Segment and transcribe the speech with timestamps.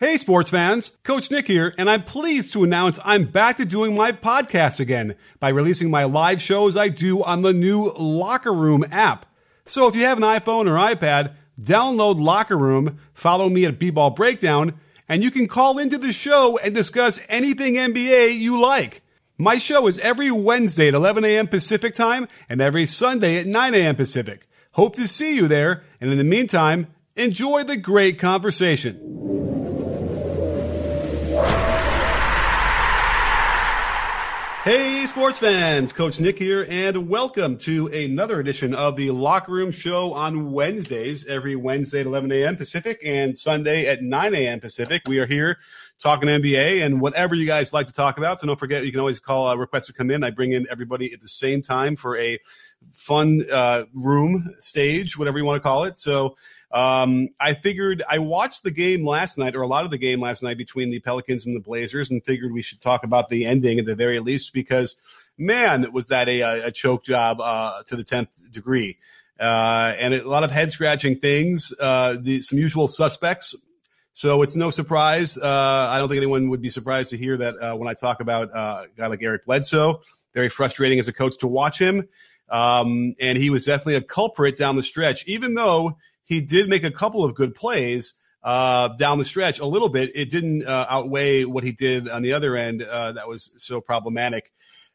[0.00, 0.90] Hey, sports fans.
[1.02, 5.16] Coach Nick here, and I'm pleased to announce I'm back to doing my podcast again
[5.40, 9.26] by releasing my live shows I do on the new Locker Room app.
[9.64, 14.10] So if you have an iPhone or iPad, download Locker Room, follow me at B-Ball
[14.10, 19.02] Breakdown, and you can call into the show and discuss anything NBA you like.
[19.36, 21.48] My show is every Wednesday at 11 a.m.
[21.48, 23.96] Pacific time and every Sunday at 9 a.m.
[23.96, 24.48] Pacific.
[24.74, 26.86] Hope to see you there, and in the meantime,
[27.16, 29.27] enjoy the great conversation.
[34.68, 35.94] Hey, sports fans!
[35.94, 41.26] Coach Nick here, and welcome to another edition of the Locker Room Show on Wednesdays,
[41.26, 42.54] every Wednesday at 11 a.m.
[42.58, 44.60] Pacific and Sunday at 9 a.m.
[44.60, 45.00] Pacific.
[45.06, 45.56] We are here
[45.98, 48.40] talking NBA and whatever you guys like to talk about.
[48.40, 50.22] So don't forget, you can always call a request to come in.
[50.22, 52.38] I bring in everybody at the same time for a
[52.90, 55.96] fun uh, room stage, whatever you want to call it.
[55.96, 56.36] So
[56.70, 60.20] um, I figured I watched the game last night, or a lot of the game
[60.20, 63.46] last night between the Pelicans and the Blazers, and figured we should talk about the
[63.46, 64.96] ending at the very least because,
[65.38, 68.98] man, was that a, a choke job uh, to the tenth degree,
[69.40, 71.72] uh, and a lot of head scratching things.
[71.80, 73.54] Uh, the, some usual suspects.
[74.12, 75.38] So it's no surprise.
[75.38, 78.20] Uh, I don't think anyone would be surprised to hear that uh, when I talk
[78.20, 80.02] about uh, a guy like Eric Bledsoe.
[80.34, 82.08] Very frustrating as a coach to watch him.
[82.48, 86.84] Um, and he was definitely a culprit down the stretch, even though he did make
[86.84, 88.12] a couple of good plays
[88.42, 90.12] uh, down the stretch a little bit.
[90.14, 93.80] It didn't uh, outweigh what he did on the other end uh, that was so
[93.80, 94.52] problematic.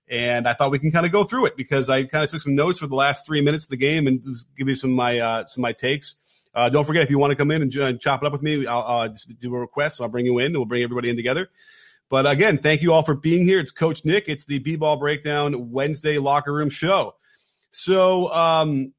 [0.07, 2.41] And I thought we can kind of go through it because I kind of took
[2.41, 4.23] some notes for the last three minutes of the game and
[4.55, 6.15] give you some of my uh, some of my takes.
[6.53, 8.67] Uh, don't forget if you want to come in and, chop it up with me,
[8.67, 9.97] I'll uh, do a request.
[9.97, 11.49] So I'll bring you in and we'll bring everybody in together.
[12.09, 13.59] But again, thank you all for being here.
[13.59, 14.25] It's Coach Nick.
[14.27, 17.15] It's the B-Ball Breakdown Wednesday Locker Room Show.
[17.71, 18.93] So um,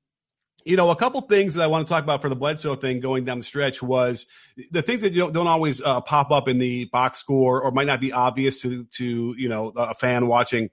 [0.65, 3.01] you know, a couple things that I want to talk about for the Bledsoe thing
[3.01, 4.27] going down the stretch was
[4.71, 7.87] the things that don't, don't always uh, pop up in the box score or might
[7.87, 10.71] not be obvious to to you know a fan watching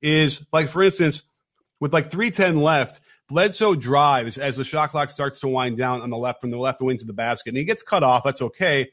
[0.00, 1.24] is like for instance
[1.80, 6.10] with like 310 left Bledsoe drives as the shot clock starts to wind down on
[6.10, 8.42] the left from the left wing to the basket and he gets cut off that's
[8.42, 8.90] okay.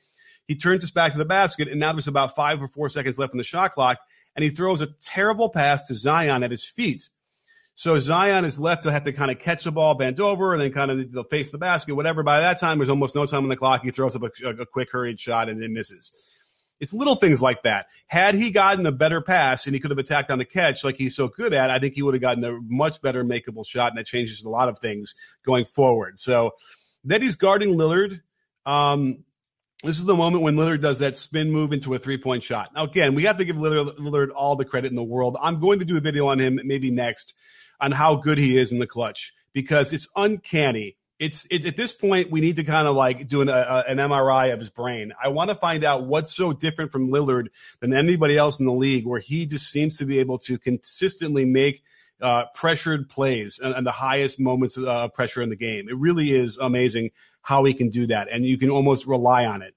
[0.48, 3.20] He turns us back to the basket and now there's about 5 or 4 seconds
[3.20, 4.00] left in the shot clock
[4.36, 7.10] and he throws a terrible pass to Zion at his feet
[7.80, 10.62] so Zion is left to have to kind of catch the ball, bend over, and
[10.62, 12.24] then kind of face the basket, whatever.
[12.24, 13.84] By that time, there's almost no time on the clock.
[13.84, 16.12] He throws up a, a quick, hurried shot and it misses.
[16.82, 17.86] It's little things like that.
[18.08, 20.98] Had he gotten a better pass and he could have attacked on the catch like
[20.98, 23.94] he's so good at, I think he would have gotten a much better makeable shot,
[23.94, 25.16] and that changes a lot of things
[25.46, 26.18] going forward.
[26.18, 26.56] So
[27.06, 28.20] that he's guarding Lillard.
[28.66, 29.24] Um,
[29.86, 32.72] this is the moment when Lillard does that spin move into a three point shot.
[32.76, 35.38] Now, again, we have to give Lillard, Lillard all the credit in the world.
[35.42, 37.36] I'm going to do a video on him maybe next
[37.80, 40.96] on how good he is in the clutch because it's uncanny.
[41.18, 43.98] It's it, at this point we need to kind of like do an, a, an
[43.98, 45.14] MRI of his brain.
[45.22, 47.48] I want to find out what's so different from Lillard
[47.82, 51.44] than anybody else in the league, where he just seems to be able to consistently
[51.46, 51.84] make
[52.22, 55.88] uh, pressured plays and, and, the highest moments of uh, pressure in the game.
[55.88, 57.12] It really is amazing
[57.42, 59.74] how he can do that, and you can almost rely on it.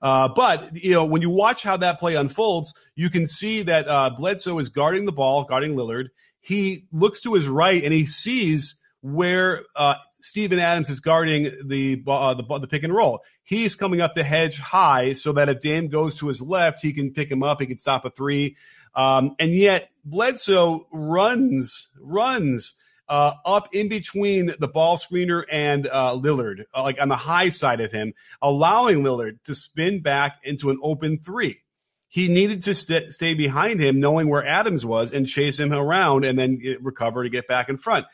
[0.00, 3.88] Uh, but you know, when you watch how that play unfolds, you can see that
[3.88, 6.08] uh, Bledsoe is guarding the ball, guarding Lillard
[6.48, 12.02] he looks to his right and he sees where uh, Steven Adams is guarding the,
[12.06, 13.22] uh, the the pick and roll.
[13.44, 16.94] He's coming up the hedge high so that if Dame goes to his left, he
[16.94, 17.60] can pick him up.
[17.60, 18.56] He can stop a three.
[18.94, 22.76] Um, and yet Bledsoe runs runs
[23.10, 27.50] uh, up in between the ball screener and uh, Lillard, uh, like on the high
[27.50, 31.60] side of him, allowing Lillard to spin back into an open three
[32.08, 36.24] he needed to st- stay behind him, knowing where Adams was, and chase him around,
[36.24, 38.06] and then recover to get back in front.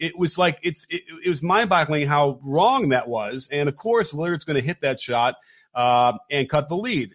[0.00, 3.76] It was like it's it, it was mind boggling how wrong that was, and of
[3.76, 5.36] course Lillard's going to hit that shot
[5.74, 7.14] uh, and cut the lead.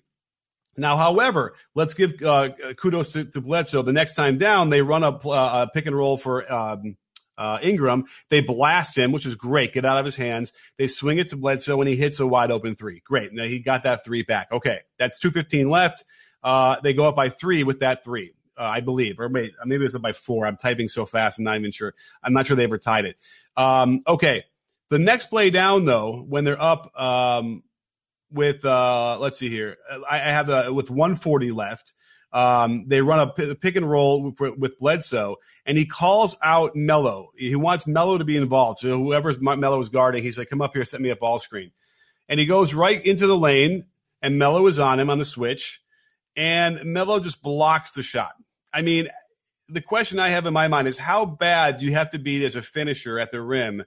[0.78, 3.81] Now, however, let's give uh, kudos to, to, Bledsoe.
[3.81, 6.98] The next time down, they run up uh, a pick and roll for um,
[7.36, 8.06] uh, Ingram.
[8.30, 9.74] They blast him, which is great.
[9.74, 10.54] Get out of his hands.
[10.78, 13.01] They swing it to Bledsoe, and he hits a wide open three.
[13.04, 13.33] Great.
[13.33, 14.51] Now he got that three back.
[14.51, 16.04] Okay, that's two fifteen left.
[16.47, 19.83] Uh, they go up by three with that three, uh, I believe, or maybe, maybe
[19.83, 20.47] it was by four.
[20.47, 21.94] I'm typing so fast, I'm not even sure.
[22.23, 23.17] I'm not sure they ever tied it.
[23.57, 24.45] Um, okay,
[24.88, 27.63] the next play down though, when they're up, um,
[28.31, 29.75] with uh, let's see here.
[30.09, 31.91] I, I have the with 140 left.
[32.31, 35.35] Um, they run a pick and roll with, with Bledsoe,
[35.65, 37.31] and he calls out Melo.
[37.35, 38.79] He wants Melo to be involved.
[38.79, 41.71] So whoever's Melo is guarding, he's like, "Come up here, set me a ball screen."
[42.29, 43.88] And he goes right into the lane,
[44.21, 45.81] and Melo is on him on the switch,
[46.38, 48.34] and Melo just blocks the shot.
[48.74, 49.10] I mean,
[49.68, 52.45] the question I have in my mind is how bad do you have to be
[52.45, 53.84] as a finisher at the rim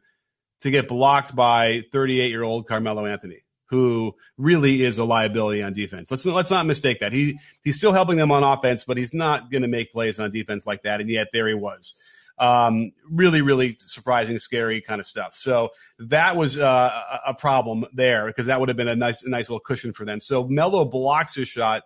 [0.60, 3.44] to get blocked by 38 year old Carmelo Anthony?
[3.70, 6.10] who really is a liability on defense.
[6.10, 7.12] Let's let's not mistake that.
[7.12, 10.32] He he's still helping them on offense, but he's not going to make plays on
[10.32, 11.00] defense like that.
[11.00, 11.94] And yet there he was.
[12.36, 15.34] Um, really, really surprising, scary kind of stuff.
[15.34, 19.50] So that was uh, a problem there because that would have been a nice, nice
[19.50, 20.20] little cushion for them.
[20.20, 21.82] So Melo blocks his shot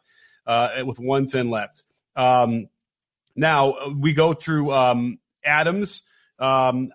[0.47, 1.83] uh, with 110 left.
[2.17, 2.69] Um,
[3.37, 6.03] now we go through um, Adams.
[6.39, 6.91] Um,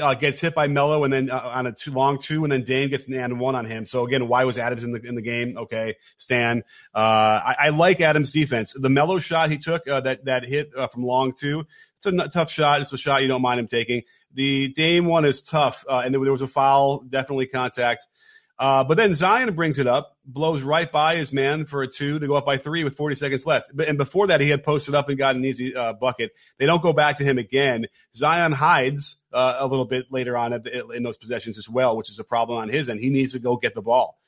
[0.00, 2.62] uh, gets hit by Melo and then uh, on a two, long two, and then
[2.62, 3.84] Dame gets an and one on him.
[3.84, 5.56] So again, why was Adams in the in the game?
[5.56, 6.64] Okay, Stan.
[6.94, 8.72] Uh, I, I, like Adams' defense.
[8.72, 11.66] The Melo shot he took uh, that that hit uh, from long two.
[11.96, 12.80] It's a tough shot.
[12.80, 14.02] It's a shot you don't mind him taking.
[14.32, 18.06] The Dame one is tough, uh, and there was a foul, definitely contact.
[18.56, 22.20] Uh, but then Zion brings it up, blows right by his man for a two
[22.20, 23.70] to go up by three with 40 seconds left.
[23.80, 26.32] And before that, he had posted up and got an easy uh, bucket.
[26.58, 27.86] They don't go back to him again.
[28.14, 32.10] Zion hides uh, a little bit later on the, in those possessions as well, which
[32.10, 33.00] is a problem on his end.
[33.00, 34.18] He needs to go get the ball.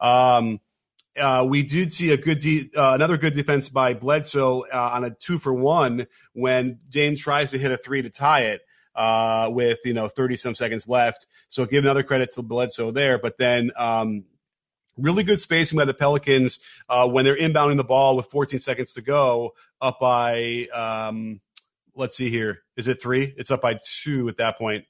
[0.00, 0.60] Um,
[1.16, 5.04] uh, we did see a good de- uh, another good defense by Bledsoe uh, on
[5.04, 8.62] a two for one when James tries to hit a three to tie it
[8.96, 11.26] uh, with you know 30 some seconds left.
[11.48, 13.18] So give another credit to Bledsoe there.
[13.18, 14.24] But then um,
[14.96, 16.58] really good spacing by the Pelicans
[16.88, 21.40] uh, when they're inbounding the ball with 14 seconds to go, up by um,
[21.94, 23.34] let's see here, is it three?
[23.36, 24.84] It's up by two at that point.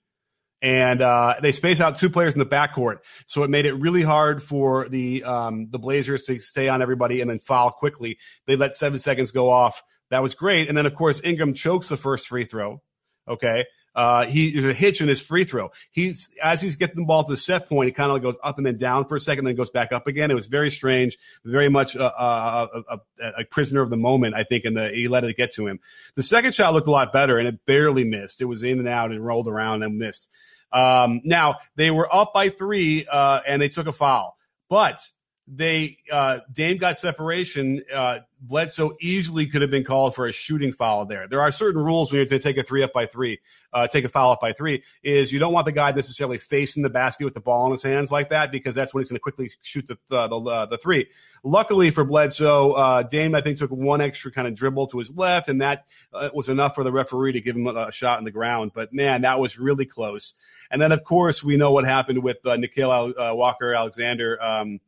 [0.63, 4.03] And uh, they space out two players in the backcourt, so it made it really
[4.03, 8.17] hard for the um, the Blazers to stay on everybody and then foul quickly.
[8.47, 9.83] They let seven seconds go off.
[10.09, 10.69] That was great.
[10.69, 12.81] And then, of course, Ingram chokes the first free throw.
[13.29, 13.67] Okay.
[13.97, 15.71] Uh, he there's a hitch in his free throw.
[15.91, 18.59] He's as he's getting the ball to the set point, he kind of goes up
[18.59, 20.31] and then down for a second, then goes back up again.
[20.31, 21.17] It was very strange,
[21.47, 23.01] very much a, a, a,
[23.39, 25.81] a prisoner of the moment, I think, and he let it get to him.
[26.15, 28.43] The second shot looked a lot better, and it barely missed.
[28.43, 30.29] It was in and out and rolled around and missed.
[30.73, 34.37] Um, now they were up by three, uh, and they took a foul,
[34.69, 35.01] but
[35.49, 37.83] they uh, Dame got separation.
[37.93, 41.29] Uh, Bledsoe easily could have been called for a shooting foul there.
[41.29, 43.41] There are certain rules when you're to take a three up by three,
[43.73, 44.83] uh, take a foul up by three.
[45.05, 47.83] Is you don't want the guy necessarily facing the basket with the ball in his
[47.83, 50.77] hands like that because that's when he's going to quickly shoot the the, the, uh,
[50.79, 51.07] three.
[51.45, 55.17] Luckily for Bledsoe, uh, Dame I think took one extra kind of dribble to his
[55.17, 58.25] left, and that uh, was enough for the referee to give him a, shot in
[58.25, 58.73] the ground.
[58.75, 60.35] But man, that was really close.
[60.73, 64.43] And then of course we know what happened with uh, Nickeil uh, Walker Alexander.
[64.43, 64.81] Um,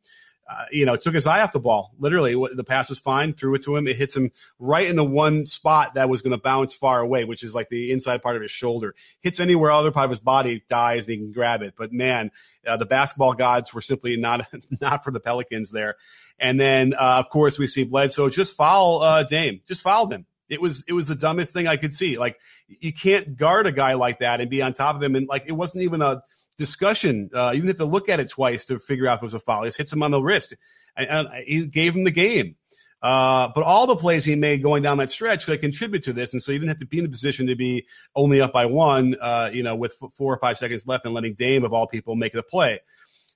[0.49, 1.93] uh, you know, took his eye off the ball.
[1.99, 3.87] Literally, the pass was fine, threw it to him.
[3.87, 7.23] It hits him right in the one spot that was going to bounce far away,
[7.23, 8.95] which is like the inside part of his shoulder.
[9.21, 11.75] Hits anywhere other part of his body, dies, and he can grab it.
[11.77, 12.31] But man,
[12.65, 14.47] uh, the basketball gods were simply not
[14.81, 15.95] not for the Pelicans there.
[16.39, 20.25] And then, uh, of course, we see Bledsoe just foul uh, Dame, just fouled him.
[20.49, 22.17] It was it was the dumbest thing I could see.
[22.17, 25.27] Like you can't guard a guy like that and be on top of him, and
[25.27, 26.23] like it wasn't even a
[26.59, 27.31] discussion.
[27.33, 29.39] Uh, even if they look at it twice to figure out if it was a
[29.39, 30.53] foul, he just hits him on the wrist.
[30.95, 32.55] And, and he gave him the game.
[33.01, 36.33] Uh, but all the plays he made going down that stretch could contribute to this,
[36.33, 38.65] and so you didn't have to be in a position to be only up by
[38.65, 41.87] one, uh, you know, with four or five seconds left, and letting Dame of all
[41.87, 42.81] people make the play.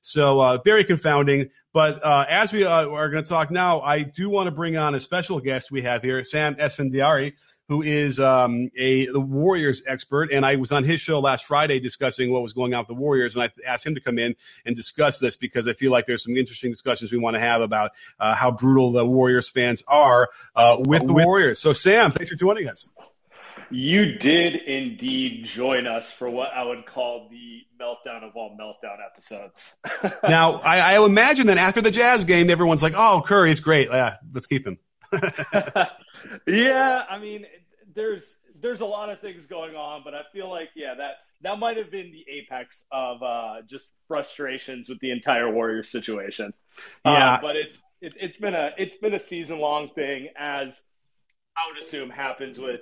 [0.01, 1.50] So uh, very confounding.
[1.72, 4.75] But uh, as we uh, are going to talk now, I do want to bring
[4.75, 7.34] on a special guest we have here, Sam Esfandiari
[7.67, 11.79] who is um, a the Warriors expert, and I was on his show last Friday
[11.79, 14.36] discussing what was going on with the Warriors, and I asked him to come in
[14.65, 17.62] and discuss this because I feel like there's some interesting discussions we want to have
[17.62, 21.60] about uh, how brutal the Warriors fans are uh, with the Warriors.
[21.60, 22.89] So, Sam, thanks for joining us.
[23.70, 28.98] You did indeed join us for what I would call the meltdown of all meltdown
[29.03, 29.74] episodes.
[30.24, 33.88] now, I, I imagine that after the Jazz game, everyone's like, "Oh, Curry's great.
[33.89, 34.77] Yeah, let's keep him."
[36.48, 37.46] yeah, I mean,
[37.94, 41.60] there's there's a lot of things going on, but I feel like yeah, that that
[41.60, 46.53] might have been the apex of uh, just frustrations with the entire Warriors situation.
[47.06, 50.30] Uh, yeah, uh, but it's it, it's been a it's been a season long thing,
[50.38, 50.82] as
[51.58, 52.82] I would assume happens with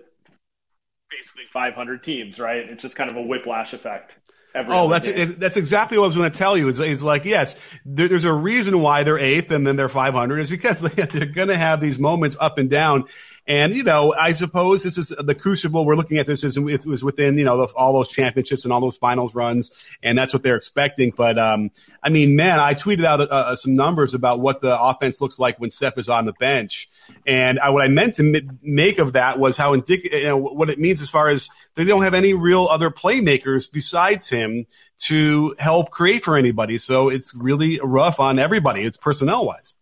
[1.10, 2.70] basically 500 teams, right?
[2.70, 4.14] It's just kind of a whiplash effect.
[4.54, 6.68] Every oh, that's that's exactly what I was going to tell you.
[6.68, 7.56] Is is like yes,
[7.86, 11.26] there, there's a reason why they're eighth and then they're 500 is because they, they're
[11.26, 13.06] going to have these moments up and down.
[13.48, 16.86] And, you know, I suppose this is the crucible we're looking at this is it
[16.86, 19.72] was within, you know, the, all those championships and all those finals runs.
[20.04, 21.12] And that's what they're expecting.
[21.16, 21.72] But, um,
[22.04, 25.40] I mean, man, I tweeted out uh, uh some numbers about what the offense looks
[25.40, 26.88] like when Steph is on the bench.
[27.26, 30.70] And I, what I meant to make of that was how indicative, you know, what
[30.70, 34.68] it means as far as they don't have any real other playmakers besides him
[35.00, 36.78] to help create for anybody.
[36.78, 38.84] So it's really rough on everybody.
[38.84, 39.74] It's personnel wise.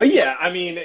[0.00, 0.78] Yeah, I mean,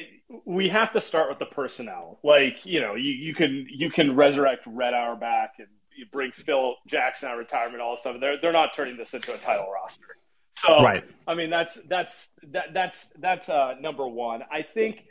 [0.45, 2.19] we have to start with the personnel.
[2.23, 6.75] Like, you know, you, you can you can resurrect Red Auerbach and you bring Phil
[6.87, 8.21] Jackson out of retirement all of a sudden.
[8.21, 10.15] They're they're not turning this into a title roster.
[10.53, 11.03] So right.
[11.27, 14.43] I mean that's that's that that's that's uh, number one.
[14.51, 15.05] I think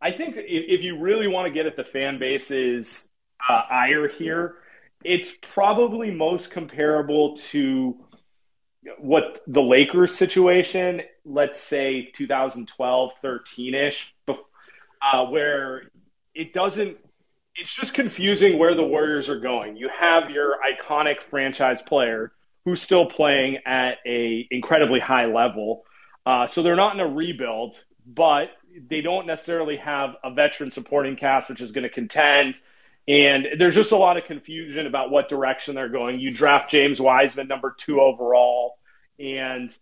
[0.00, 3.08] I think if, if you really want to get at the fan base's
[3.48, 4.56] uh, ire here,
[5.04, 7.96] it's probably most comparable to
[8.98, 15.82] what the Lakers situation, let's say 2012, 13 ish, uh, where
[16.34, 16.96] it doesn't,
[17.56, 19.76] it's just confusing where the Warriors are going.
[19.76, 22.32] You have your iconic franchise player
[22.64, 25.84] who's still playing at a incredibly high level.
[26.24, 28.50] Uh, so they're not in a rebuild, but
[28.88, 32.54] they don't necessarily have a veteran supporting cast, which is going to contend.
[33.08, 36.20] And there's just a lot of confusion about what direction they're going.
[36.20, 38.78] You draft James Wiseman, number two overall,
[39.18, 39.76] and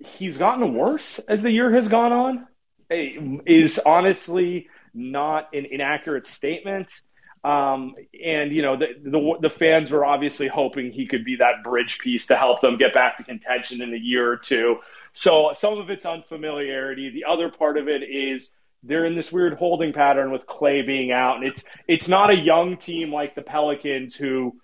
[0.00, 2.46] he's gotten worse as the year has gone on.
[2.90, 6.92] Is honestly not an inaccurate statement.
[7.42, 11.62] Um, and you know the, the, the fans were obviously hoping he could be that
[11.64, 14.76] bridge piece to help them get back to contention in a year or two.
[15.12, 17.10] So some of it's unfamiliarity.
[17.10, 18.50] The other part of it is
[18.82, 22.38] they're in this weird holding pattern with Klay being out, and it's it's not a
[22.38, 24.56] young team like the Pelicans who,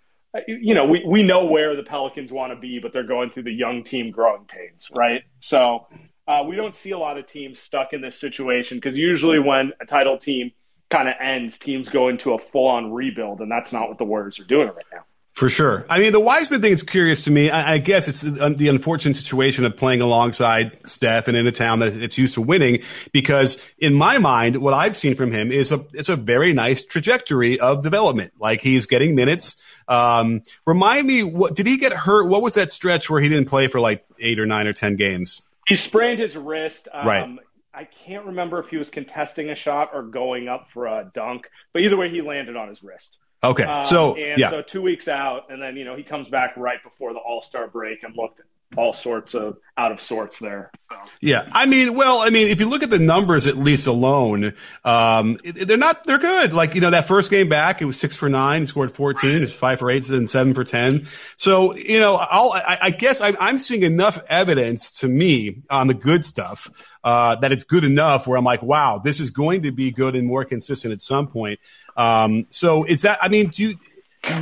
[0.46, 3.44] you know, we we know where the Pelicans want to be, but they're going through
[3.44, 5.22] the young team growing pains, right?
[5.40, 5.86] So
[6.26, 9.72] uh, we don't see a lot of teams stuck in this situation because usually when
[9.80, 10.52] a title team
[10.90, 14.04] kind of ends, teams go into a full on rebuild, and that's not what the
[14.04, 15.04] Warriors are doing right now.
[15.36, 15.84] For sure.
[15.90, 17.50] I mean, the Wiseman thing is curious to me.
[17.50, 21.52] I, I guess it's the, the, unfortunate situation of playing alongside Steph and in a
[21.52, 22.80] town that it's used to winning.
[23.12, 26.86] Because in my mind, what I've seen from him is a is a very nice
[26.86, 28.32] trajectory of development.
[28.40, 29.60] Like he's getting minutes.
[29.88, 32.28] Um, remind me, what did he get hurt?
[32.28, 34.96] What was that stretch where he didn't play for like eight or nine or ten
[34.96, 35.42] games?
[35.68, 36.88] He sprained his wrist.
[36.90, 37.38] Um, right.
[37.74, 41.50] I can't remember if he was contesting a shot or going up for a dunk,
[41.74, 43.18] but either way, he landed on his wrist.
[43.44, 46.56] Okay, um, so yeah, so two weeks out, and then you know he comes back
[46.56, 48.40] right before the All Star break and looked
[48.76, 50.70] all sorts of out of sorts there.
[50.90, 50.96] So.
[51.20, 54.54] Yeah, I mean, well, I mean, if you look at the numbers at least alone,
[54.84, 56.52] um, they're not they're good.
[56.52, 59.36] Like you know that first game back, it was six for nine, he scored fourteen,
[59.36, 61.06] it was five for eight, and seven for ten.
[61.36, 65.86] So you know, I'll, I, I guess I'm, I'm seeing enough evidence to me on
[65.86, 66.70] the good stuff
[67.04, 70.16] uh, that it's good enough where I'm like, wow, this is going to be good
[70.16, 71.60] and more consistent at some point.
[71.96, 73.18] Um, so is that?
[73.22, 73.78] I mean, do you?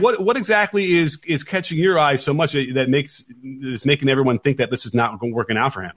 [0.01, 4.39] What what exactly is is catching your eye so much that makes is making everyone
[4.39, 5.93] think that this is not working out for him?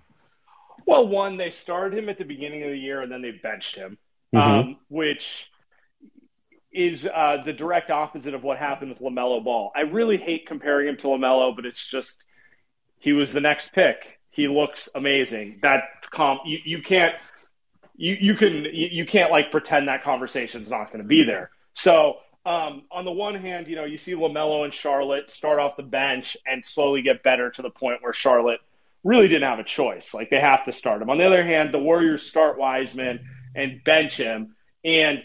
[0.85, 3.75] Well, one, they started him at the beginning of the year and then they benched
[3.75, 3.97] him,
[4.33, 4.69] mm-hmm.
[4.69, 5.47] um, which
[6.71, 9.71] is uh, the direct opposite of what happened with LaMelo Ball.
[9.75, 12.17] I really hate comparing him to LaMelo, but it's just
[12.99, 13.97] he was the next pick.
[14.29, 15.59] He looks amazing.
[15.61, 17.15] That comp you, you can't
[17.97, 21.49] you, you can you, can't like pretend that conversation's not going to be there.
[21.73, 25.75] So um, on the one hand, you know, you see LaMelo and Charlotte start off
[25.75, 28.61] the bench and slowly get better to the point where Charlotte
[29.03, 30.13] really didn't have a choice.
[30.13, 31.09] Like they have to start him.
[31.09, 34.55] On the other hand, the Warriors start Wiseman and bench him.
[34.85, 35.23] And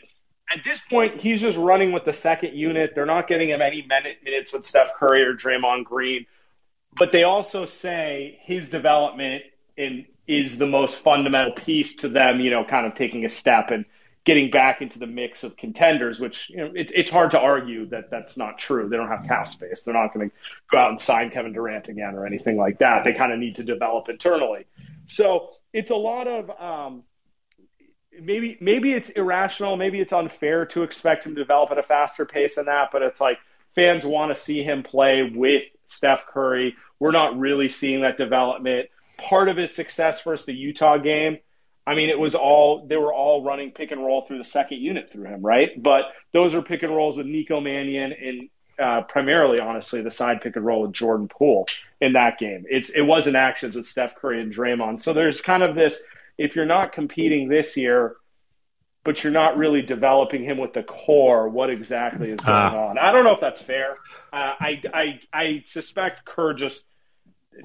[0.50, 2.92] at this point, he's just running with the second unit.
[2.94, 6.26] They're not getting him any minute, minutes with Steph Curry or Draymond Green.
[6.94, 9.42] But they also say his development
[9.76, 13.70] in is the most fundamental piece to them, you know, kind of taking a step
[13.70, 13.84] and
[14.24, 17.86] getting back into the mix of contenders, which, you know, it, it's hard to argue
[17.86, 18.88] that that's not true.
[18.88, 19.82] They don't have cap space.
[19.82, 20.36] They're not going to
[20.70, 23.02] go out and sign Kevin Durant again or anything like that.
[23.02, 24.66] They kind of need to develop internally.
[25.08, 27.02] So it's a lot of, um,
[28.20, 29.76] maybe, maybe it's irrational.
[29.76, 33.02] Maybe it's unfair to expect him to develop at a faster pace than that, but
[33.02, 33.38] it's like
[33.74, 36.76] fans want to see him play with Steph Curry.
[37.00, 38.88] We're not really seeing that development
[39.28, 41.38] part of his success versus the Utah game,
[41.86, 44.78] I mean, it was all they were all running pick and roll through the second
[44.78, 45.70] unit through him, right?
[45.80, 48.48] But those are pick and rolls with Nico Mannion and
[48.78, 51.66] uh, primarily, honestly, the side pick and roll with Jordan Poole
[52.00, 52.64] in that game.
[52.68, 55.02] It's it wasn't actions with Steph Curry and Draymond.
[55.02, 56.00] So there's kind of this:
[56.38, 58.16] if you're not competing this year,
[59.04, 62.88] but you're not really developing him with the core, what exactly is going uh.
[62.88, 62.98] on?
[62.98, 63.96] I don't know if that's fair.
[64.32, 66.84] Uh, I I I suspect Kerr just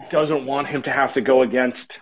[0.09, 1.99] doesn't want him to have to go against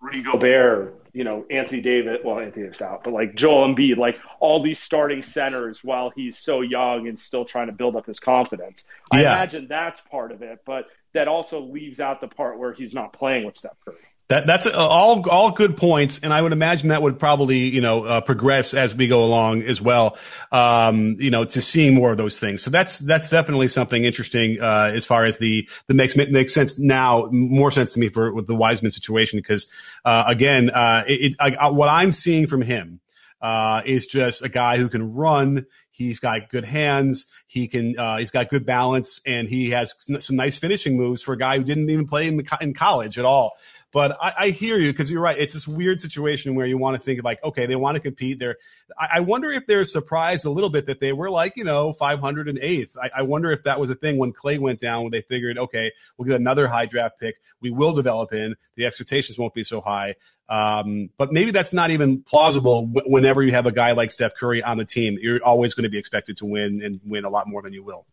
[0.00, 4.16] Rudy Gobert, you know, Anthony Davis, well, Anthony Davis out, but like Joel Embiid, like
[4.40, 8.20] all these starting centers while he's so young and still trying to build up his
[8.20, 8.84] confidence.
[9.10, 12.94] I imagine that's part of it, but that also leaves out the part where he's
[12.94, 13.96] not playing with Steph Curry.
[14.28, 18.04] That that's all all good points, and I would imagine that would probably you know
[18.04, 20.18] uh, progress as we go along as well.
[20.52, 22.62] Um, you know, to seeing more of those things.
[22.62, 26.78] So that's that's definitely something interesting uh, as far as the the makes makes sense
[26.78, 29.66] now more sense to me for with the Wiseman situation because
[30.04, 33.00] uh, again, uh, it, it, I, what I'm seeing from him
[33.40, 35.66] uh, is just a guy who can run.
[35.90, 37.26] He's got good hands.
[37.46, 37.98] He can.
[37.98, 41.56] Uh, he's got good balance, and he has some nice finishing moves for a guy
[41.56, 43.52] who didn't even play in, the, in college at all.
[43.90, 45.38] But I, I hear you because you're right.
[45.38, 48.38] It's this weird situation where you want to think like, okay, they want to compete.
[48.38, 48.56] They're,
[48.98, 51.94] I, I wonder if they're surprised a little bit that they were like, you know,
[51.98, 52.96] 508th.
[53.00, 55.56] I, I wonder if that was a thing when Klay went down, when they figured,
[55.56, 57.36] okay, we'll get another high draft pick.
[57.62, 58.56] We will develop in.
[58.74, 60.16] The expectations won't be so high.
[60.50, 64.62] Um, but maybe that's not even plausible whenever you have a guy like Steph Curry
[64.62, 65.18] on the team.
[65.20, 67.82] You're always going to be expected to win and win a lot more than you
[67.82, 68.06] will.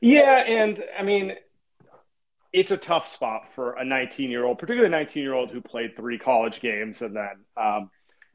[0.00, 1.34] Yeah, and I mean,
[2.52, 5.60] it's a tough spot for a 19 year old, particularly a 19 year old who
[5.60, 7.90] played three college games and then um,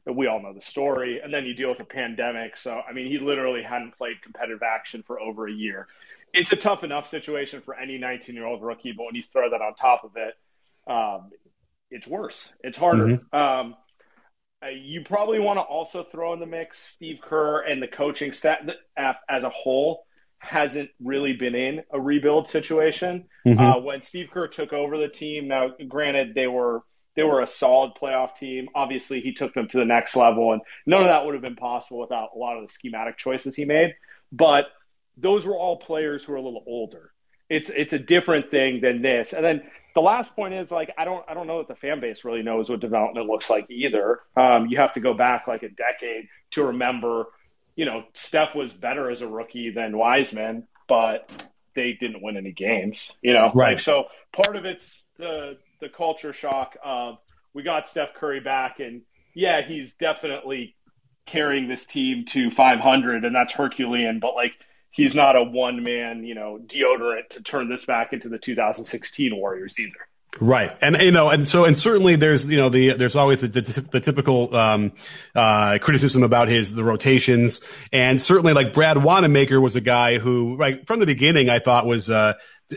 [0.06, 1.20] we all know the story.
[1.20, 2.56] And then you deal with a pandemic.
[2.56, 5.88] So, I mean, he literally hadn't played competitive action for over a year.
[6.32, 9.50] It's a tough enough situation for any 19 year old rookie, but when you throw
[9.50, 10.34] that on top of it,
[10.90, 11.30] um,
[11.90, 12.52] it's worse.
[12.62, 13.18] It's harder.
[13.18, 13.36] Mm-hmm.
[13.36, 13.74] Um,
[14.62, 18.32] uh, you probably want to also throw in the mix Steve Kerr and the coaching
[18.32, 18.60] staff
[19.28, 20.05] as a whole
[20.46, 23.26] hasn't really been in a rebuild situation.
[23.46, 23.60] Mm-hmm.
[23.60, 26.82] Uh, when Steve Kerr took over the team, now granted they were
[27.16, 28.68] they were a solid playoff team.
[28.74, 31.56] Obviously, he took them to the next level, and none of that would have been
[31.56, 33.94] possible without a lot of the schematic choices he made.
[34.30, 34.66] But
[35.16, 37.10] those were all players who are a little older.
[37.48, 39.32] It's it's a different thing than this.
[39.32, 39.62] And then
[39.94, 42.42] the last point is like I don't I don't know that the fan base really
[42.42, 44.20] knows what development looks like either.
[44.36, 47.26] Um, you have to go back like a decade to remember
[47.76, 52.52] you know, Steph was better as a rookie than Wiseman, but they didn't win any
[52.52, 53.52] games, you know?
[53.54, 53.72] Right.
[53.72, 57.18] Like, so part of it's the, the culture shock of
[57.54, 59.02] we got Steph Curry back and
[59.34, 60.74] yeah, he's definitely
[61.26, 64.52] carrying this team to 500 and that's Herculean, but like,
[64.90, 69.36] he's not a one man, you know, deodorant to turn this back into the 2016
[69.36, 70.08] Warriors either.
[70.40, 73.48] Right, and you know, and so, and certainly, there's you know the there's always the,
[73.48, 74.92] the, the typical um,
[75.34, 80.56] uh, criticism about his the rotations, and certainly like Brad Wanamaker was a guy who,
[80.56, 82.10] right from the beginning, I thought was.
[82.10, 82.34] Uh,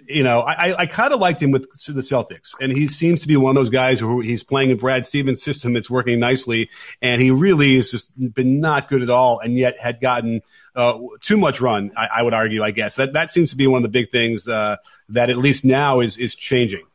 [0.08, 3.28] you know, I, I kind of liked him with the Celtics, and he seems to
[3.28, 5.74] be one of those guys who he's playing in Brad Stevens' system.
[5.74, 6.70] that's working nicely,
[7.02, 10.42] and he really has just been not good at all, and yet had gotten
[10.76, 11.92] uh, too much run.
[11.98, 14.12] I, I, would argue, I guess that that seems to be one of the big
[14.12, 14.78] things uh,
[15.10, 16.86] that at least now is is changing.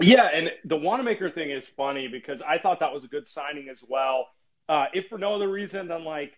[0.00, 3.68] Yeah, and the Wanamaker thing is funny because I thought that was a good signing
[3.70, 4.28] as well.
[4.68, 6.32] Uh, if for no other reason than like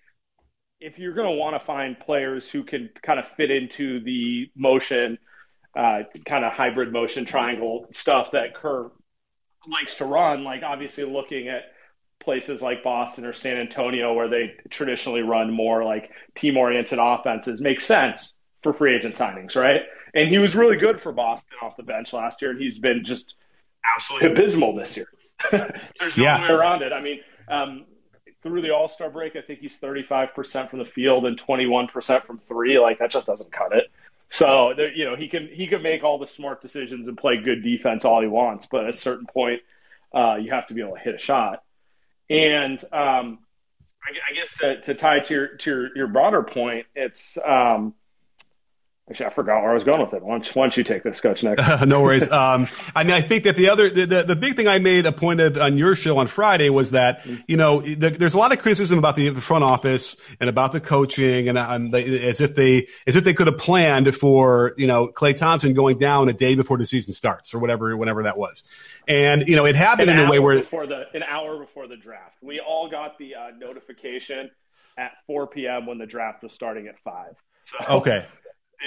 [0.80, 4.50] if you're going to want to find players who can kind of fit into the
[4.56, 5.18] motion,
[5.76, 8.90] uh, kind of hybrid motion triangle stuff that Kerr
[9.68, 11.62] likes to run, like obviously looking at
[12.18, 17.60] places like Boston or San Antonio where they traditionally run more like team oriented offenses
[17.60, 19.82] makes sense for free agent signings, right?
[20.14, 23.04] And he was really good for Boston off the bench last year, and he's been
[23.04, 23.34] just
[23.96, 25.06] absolutely abysmal this year.
[25.50, 26.42] There's no yeah.
[26.42, 26.92] way around it.
[26.92, 27.86] I mean, um,
[28.42, 32.40] through the All Star break, I think he's 35% from the field and 21% from
[32.48, 32.78] three.
[32.78, 33.90] Like that just doesn't cut it.
[34.30, 37.62] So you know he can he can make all the smart decisions and play good
[37.62, 39.60] defense all he wants, but at a certain point,
[40.14, 41.62] uh, you have to be able to hit a shot.
[42.30, 43.40] And um,
[44.02, 47.94] I, I, guess to, to tie to your to your, your broader point, it's um,
[49.10, 50.22] Actually, I forgot where I was going with it.
[50.22, 51.58] Why don't, why don't you take this, Coach Nick?
[51.86, 52.30] no worries.
[52.30, 55.06] Um, I mean, I think that the other, the, the, the, big thing I made
[55.06, 58.38] a point of on your show on Friday was that, you know, the, there's a
[58.38, 62.28] lot of criticism about the, the front office and about the coaching and, and they,
[62.28, 65.98] as if they, as if they could have planned for, you know, Klay Thompson going
[65.98, 68.62] down a day before the season starts or whatever, whenever that was.
[69.08, 70.58] And, you know, it happened an in a way where.
[70.58, 72.36] Before the, an hour before the draft.
[72.40, 74.52] We all got the uh, notification
[74.96, 75.86] at 4 p.m.
[75.86, 77.34] when the draft was starting at 5.
[77.62, 77.78] So.
[77.88, 78.26] Okay.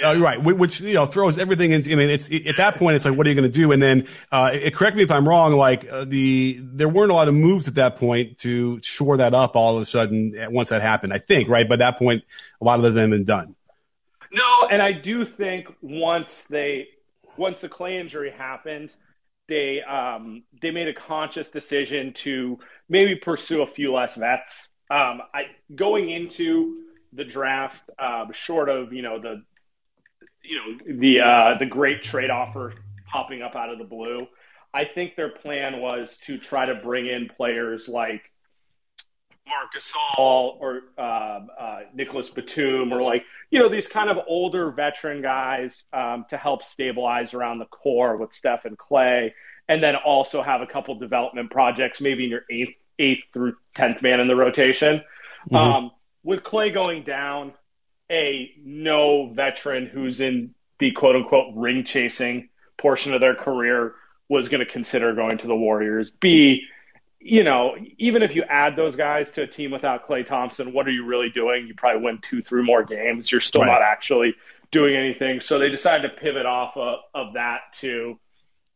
[0.04, 1.90] Uh, right, which you know throws everything into.
[1.90, 3.72] I mean, it's it, at that point, it's like, what are you going to do?
[3.72, 5.54] And then, uh, it, correct me if I'm wrong.
[5.54, 9.32] Like uh, the there weren't a lot of moves at that point to shore that
[9.32, 9.56] up.
[9.56, 12.24] All of a sudden, once that happened, I think right by that point,
[12.60, 13.54] a lot of them had been done.
[14.32, 16.88] No, and I do think once they
[17.38, 18.94] once the Klay injury happened,
[19.48, 24.68] they um, they made a conscious decision to maybe pursue a few less vets.
[24.90, 26.82] Um, I going into
[27.12, 29.42] the draft, uh, short of you know the
[30.48, 32.74] you know the uh, the great trade offer
[33.06, 34.26] popping up out of the blue.
[34.72, 38.30] I think their plan was to try to bring in players like
[39.48, 44.70] Marc Gasol or uh, uh, Nicolas Batum or like you know these kind of older
[44.70, 49.32] veteran guys um, to help stabilize around the core with Steph and Klay,
[49.68, 54.02] and then also have a couple development projects, maybe in your eighth eighth through tenth
[54.02, 55.02] man in the rotation.
[55.50, 55.56] Mm-hmm.
[55.56, 55.90] Um,
[56.24, 57.52] with Klay going down,
[58.10, 63.94] a no veteran who's in the quote unquote ring chasing portion of their career
[64.28, 66.10] was going to consider going to the Warriors.
[66.10, 66.66] B
[67.26, 70.86] you know, even if you add those guys to a team without Klay Thompson, what
[70.86, 71.66] are you really doing?
[71.66, 73.32] You probably win two, three more games.
[73.32, 73.72] You're still right.
[73.72, 74.36] not actually
[74.70, 75.40] doing anything.
[75.40, 78.18] So they decided to pivot off of, of that to,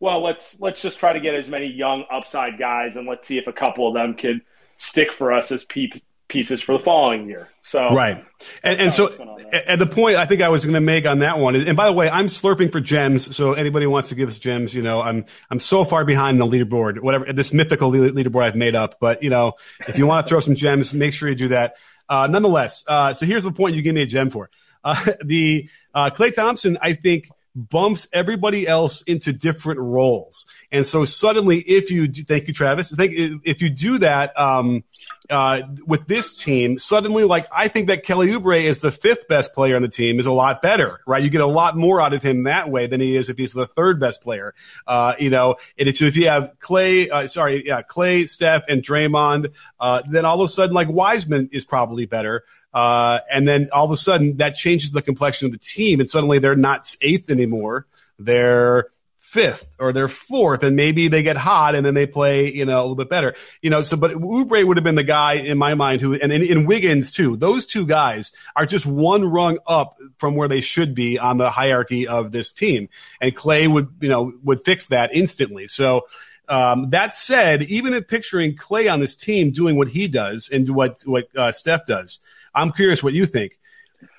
[0.00, 3.38] well, let's let's just try to get as many young upside guys, and let's see
[3.38, 4.42] if a couple of them can
[4.78, 5.90] stick for us as pe-
[6.30, 7.48] pieces for the following year.
[7.62, 8.24] So right,
[8.62, 11.38] and, and so at the point I think I was going to make on that
[11.38, 13.36] one, and by the way, I'm slurping for gems.
[13.36, 16.46] So anybody wants to give us gems, you know, I'm I'm so far behind the
[16.46, 18.98] leaderboard, whatever this mythical leaderboard I've made up.
[19.00, 19.54] But you know,
[19.86, 21.76] if you want to throw some gems, make sure you do that.
[22.08, 24.50] Uh, nonetheless, uh, so here's the point you give me a gem for.
[24.82, 30.46] Uh, the uh, Klay Thompson, I think bumps everybody else into different roles.
[30.70, 33.12] And so suddenly, if you do, thank you, Travis, think
[33.44, 34.84] if you do that um,
[35.28, 39.52] uh, with this team, suddenly, like I think that Kelly Oubre is the fifth best
[39.52, 41.22] player on the team is a lot better, right?
[41.22, 43.52] You get a lot more out of him that way than he is if he's
[43.52, 44.54] the third best player.
[44.86, 48.82] Uh, you know, and it's, if you have Clay, uh, sorry, yeah, Klay, Steph, and
[48.82, 52.44] Draymond, uh, then all of a sudden, like Wiseman is probably better.
[52.72, 56.00] Uh, and then all of a sudden that changes the complexion of the team.
[56.00, 57.86] And suddenly they're not eighth anymore.
[58.18, 58.88] They're
[59.30, 62.80] fifth or they're fourth and maybe they get hot and then they play, you know,
[62.80, 65.56] a little bit better, you know, so, but Oubre would have been the guy in
[65.56, 69.58] my mind who, and in, in Wiggins too, those two guys are just one rung
[69.68, 72.88] up from where they should be on the hierarchy of this team.
[73.20, 75.68] And Klay would, you know, would fix that instantly.
[75.68, 76.08] So,
[76.48, 80.68] um, that said, even if picturing Klay on this team doing what he does and
[80.70, 82.18] what, what, uh, Steph does,
[82.54, 83.58] I'm curious what you think.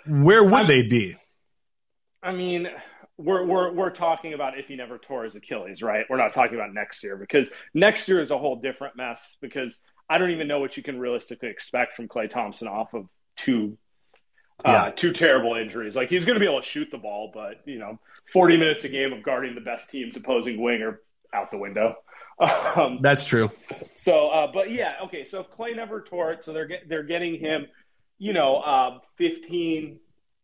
[0.08, 1.16] Where would I'm, they be?
[2.24, 2.68] I mean,
[3.18, 6.06] we're, we're, we're talking about if he never tore his Achilles, right?
[6.10, 9.80] We're not talking about next year because next year is a whole different mess because
[10.10, 13.78] I don't even know what you can realistically expect from Klay Thompson off of two
[14.64, 14.92] uh, yeah.
[14.92, 15.96] two terrible injuries.
[15.96, 17.98] Like he's going to be able to shoot the ball, but you know,
[18.34, 21.02] 40 minutes a game of guarding the best team's opposing wing are
[21.34, 21.96] out the window.
[22.76, 23.52] Um, That's true.
[23.96, 25.26] So, uh, but yeah, okay.
[25.26, 27.68] So if Klay never tore it, so they're get, they're getting him
[28.22, 30.00] you know, uh, 15,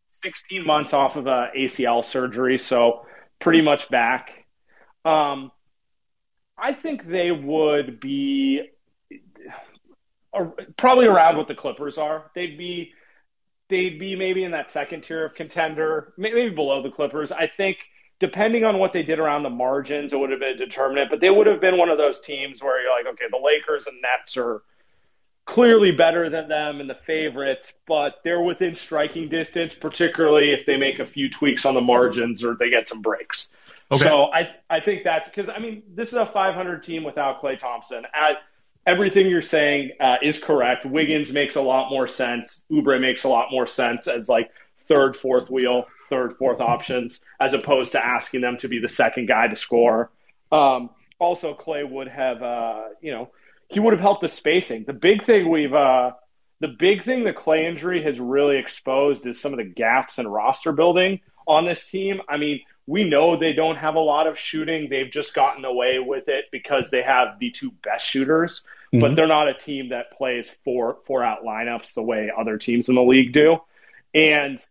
[0.10, 3.06] 16 months off of a ACL surgery, so
[3.40, 4.48] pretty much back.
[5.06, 5.52] Um,
[6.58, 8.64] I think they would be
[10.34, 12.32] uh, probably around what the Clippers are.
[12.34, 12.94] They'd be
[13.70, 17.32] they'd be maybe in that second tier of contender, maybe below the Clippers.
[17.32, 17.78] I think
[18.20, 21.12] depending on what they did around the margins, it would have been a determinant.
[21.12, 23.86] But they would have been one of those teams where you're like, okay, the Lakers
[23.86, 24.64] and Nets are
[25.48, 30.78] clearly better than them and the favorites, but they're within striking distance, particularly if they
[30.78, 33.50] make a few tweaks on the margins or they get some breaks.
[33.90, 34.04] Okay.
[34.04, 37.58] So I I think that's because I mean this is a 500 team without Klay
[37.58, 38.06] Thompson.
[38.14, 38.38] At,
[38.86, 40.86] everything you're saying uh, is correct.
[40.86, 42.64] Wiggins makes a lot more sense.
[42.70, 44.52] Oubre makes a lot more sense as like
[44.90, 49.28] third, fourth wheel, third, fourth options, as opposed to asking them to be the second
[49.28, 50.10] guy to score.
[50.52, 53.30] Um, also, Klay would have, uh, you know,
[53.70, 54.86] he would have helped the spacing.
[54.86, 56.12] The big thing we've uh,
[56.60, 60.28] the big thing the Klay injury has really exposed is some of the gaps in
[60.28, 62.22] roster building on this team.
[62.28, 64.90] I mean, we know they don't have a lot of shooting.
[64.90, 69.02] They've just gotten away with it because they have the two best shooters, mm-hmm.
[69.02, 72.90] but they're not a team that plays four four out lineups the way other teams
[72.90, 73.58] in the league do.
[74.14, 74.66] And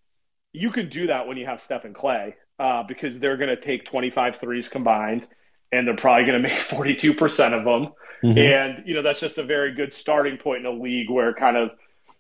[0.53, 3.85] you can do that when you have Stephen Klay uh, because they're going to take
[3.85, 5.27] 25 threes combined
[5.73, 7.93] and they're probably going to make 42% of them.
[8.23, 8.39] Mm-hmm.
[8.39, 11.57] And, you know, that's just a very good starting point in a league where kind
[11.57, 11.71] of,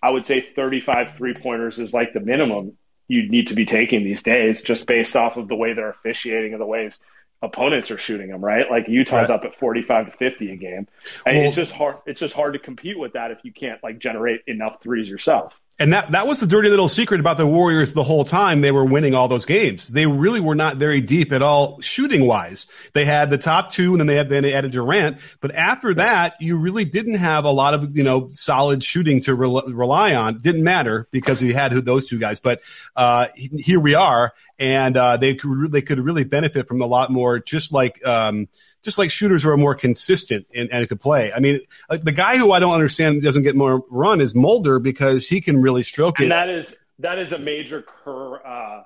[0.02, 2.76] I would say 35 three pointers is like the minimum
[3.08, 6.52] you need to be taking these days just based off of the way they're officiating
[6.52, 6.98] and the ways
[7.42, 8.70] opponents are shooting them, right?
[8.70, 9.36] Like Utah's right.
[9.36, 10.88] up at 45 to 50 a game.
[11.24, 13.82] And well, it's just hard, it's just hard to compete with that if you can't
[13.82, 15.58] like generate enough threes yourself.
[15.78, 18.72] And that, that was the dirty little secret about the Warriors the whole time they
[18.72, 19.88] were winning all those games.
[19.88, 22.66] They really were not very deep at all shooting wise.
[22.94, 25.18] They had the top two and then they had, then they added Durant.
[25.40, 29.34] But after that, you really didn't have a lot of, you know, solid shooting to
[29.34, 30.38] re- rely on.
[30.38, 32.40] Didn't matter because he had those two guys.
[32.40, 32.62] But,
[32.94, 37.10] uh, here we are and, uh, they could, they could really benefit from a lot
[37.10, 38.48] more, just like, um,
[38.86, 41.30] just like shooters who are more consistent and, and could play.
[41.32, 45.26] I mean, the guy who I don't understand doesn't get more run is Mulder because
[45.26, 46.28] he can really stroke and it.
[46.30, 48.46] that is that is a major Kerr.
[48.46, 48.84] Uh,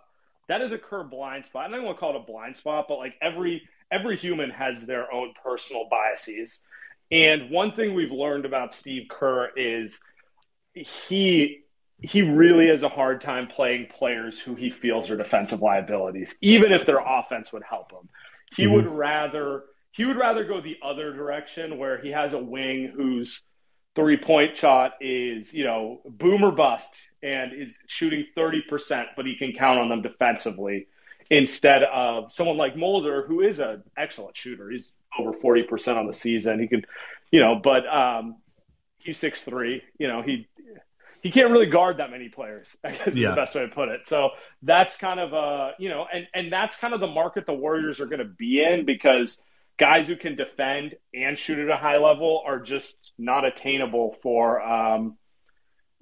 [0.48, 1.70] that is a Kerr blind spot.
[1.70, 4.84] I don't want to call it a blind spot, but like every every human has
[4.84, 6.60] their own personal biases.
[7.12, 10.00] And one thing we've learned about Steve Kerr is
[10.74, 11.60] he
[12.02, 16.72] he really has a hard time playing players who he feels are defensive liabilities, even
[16.72, 18.08] if their offense would help him.
[18.54, 18.74] He mm-hmm.
[18.74, 19.64] would rather
[20.00, 23.42] he would rather go the other direction where he has a wing whose
[23.94, 29.36] three point shot is, you know, boom or bust and is shooting 30%, but he
[29.36, 30.86] can count on them defensively
[31.28, 34.70] instead of someone like Mulder, who is an excellent shooter.
[34.70, 36.60] He's over 40% on the season.
[36.60, 36.86] He can,
[37.30, 38.36] you know, but um,
[39.00, 39.82] he's six three.
[39.98, 40.48] You know, he
[41.22, 42.74] he can't really guard that many players.
[42.82, 43.28] I guess yeah.
[43.28, 44.08] is the best way to put it.
[44.08, 44.30] So
[44.62, 48.00] that's kind of a you know, and and that's kind of the market the Warriors
[48.00, 49.38] are going to be in because
[49.80, 54.60] guys who can defend and shoot at a high level are just not attainable for
[54.62, 55.16] um,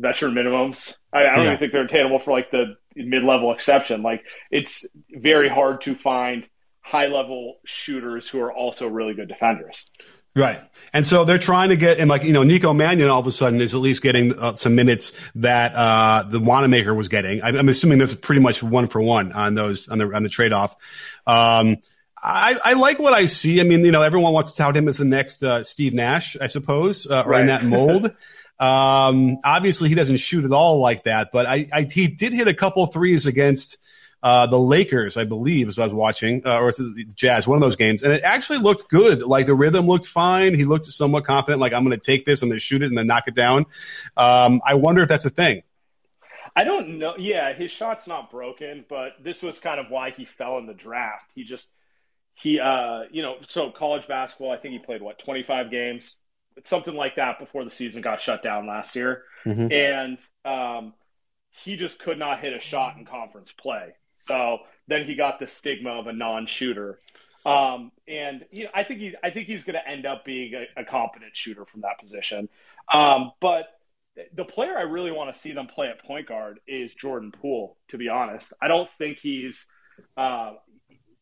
[0.01, 0.95] veteran minimums.
[1.13, 1.45] I, I don't yeah.
[1.45, 4.03] even think they're attainable for like the mid level exception.
[4.03, 6.47] Like it's very hard to find
[6.81, 9.85] high level shooters who are also really good defenders.
[10.35, 10.61] Right.
[10.93, 13.33] And so they're trying to get, and like, you know, Nico Mannion all of a
[13.33, 17.43] sudden is at least getting uh, some minutes that, uh, the Wanamaker was getting.
[17.43, 20.29] I'm, I'm, assuming that's pretty much one for one on those, on the, on the
[20.29, 20.77] trade off.
[21.27, 21.79] Um,
[22.23, 23.61] I, I like what I see.
[23.61, 26.37] I mean, you know, everyone wants to tout him as the next, uh, Steve Nash,
[26.41, 27.39] I suppose, uh, right.
[27.39, 28.07] or in that mold.
[28.59, 32.49] um, obviously he doesn't shoot at all like that, but I, I he did hit
[32.49, 33.79] a couple threes against,
[34.23, 37.63] uh, the Lakers, I believe, as I was watching, uh, or the Jazz, one of
[37.63, 39.23] those games, and it actually looked good.
[39.23, 40.55] Like the rhythm looked fine.
[40.55, 41.61] He looked somewhat confident.
[41.61, 43.35] Like I'm going to take this, I'm going to shoot it, and then knock it
[43.35, 43.67] down.
[44.17, 45.63] Um, I wonder if that's a thing.
[46.57, 47.15] I don't know.
[47.17, 50.75] Yeah, his shot's not broken, but this was kind of why he fell in the
[50.75, 51.31] draft.
[51.37, 51.71] He just
[52.41, 54.53] he uh you know so college basketball.
[54.53, 56.17] I think he played what 25 games,
[56.65, 59.73] something like that before the season got shut down last year, mm-hmm.
[59.73, 60.95] and um
[61.51, 63.95] he just could not hit a shot in conference play.
[64.19, 66.99] So then he got the stigma of a non-shooter.
[67.47, 70.55] Um, and you know, I think he, I think he's going to end up being
[70.55, 72.49] a, a, competent shooter from that position.
[72.93, 73.69] Um, but
[74.35, 77.77] the player I really want to see them play at point guard is Jordan Poole.
[77.89, 79.67] To be honest, I don't think he's
[80.17, 80.55] uh,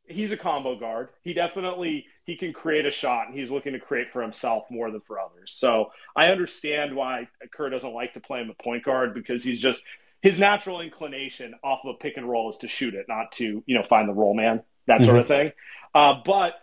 [0.09, 1.09] he's a combo guard.
[1.23, 4.91] He definitely he can create a shot, and he's looking to create for himself more
[4.91, 5.53] than for others.
[5.55, 9.61] So I understand why Kerr doesn't like to play him a point guard because he's
[9.61, 9.83] just
[10.23, 13.63] his natural inclination off of a pick and roll is to shoot it, not to
[13.67, 15.21] you know find the roll man, that sort mm-hmm.
[15.21, 15.53] of thing.
[15.95, 16.55] Uh, but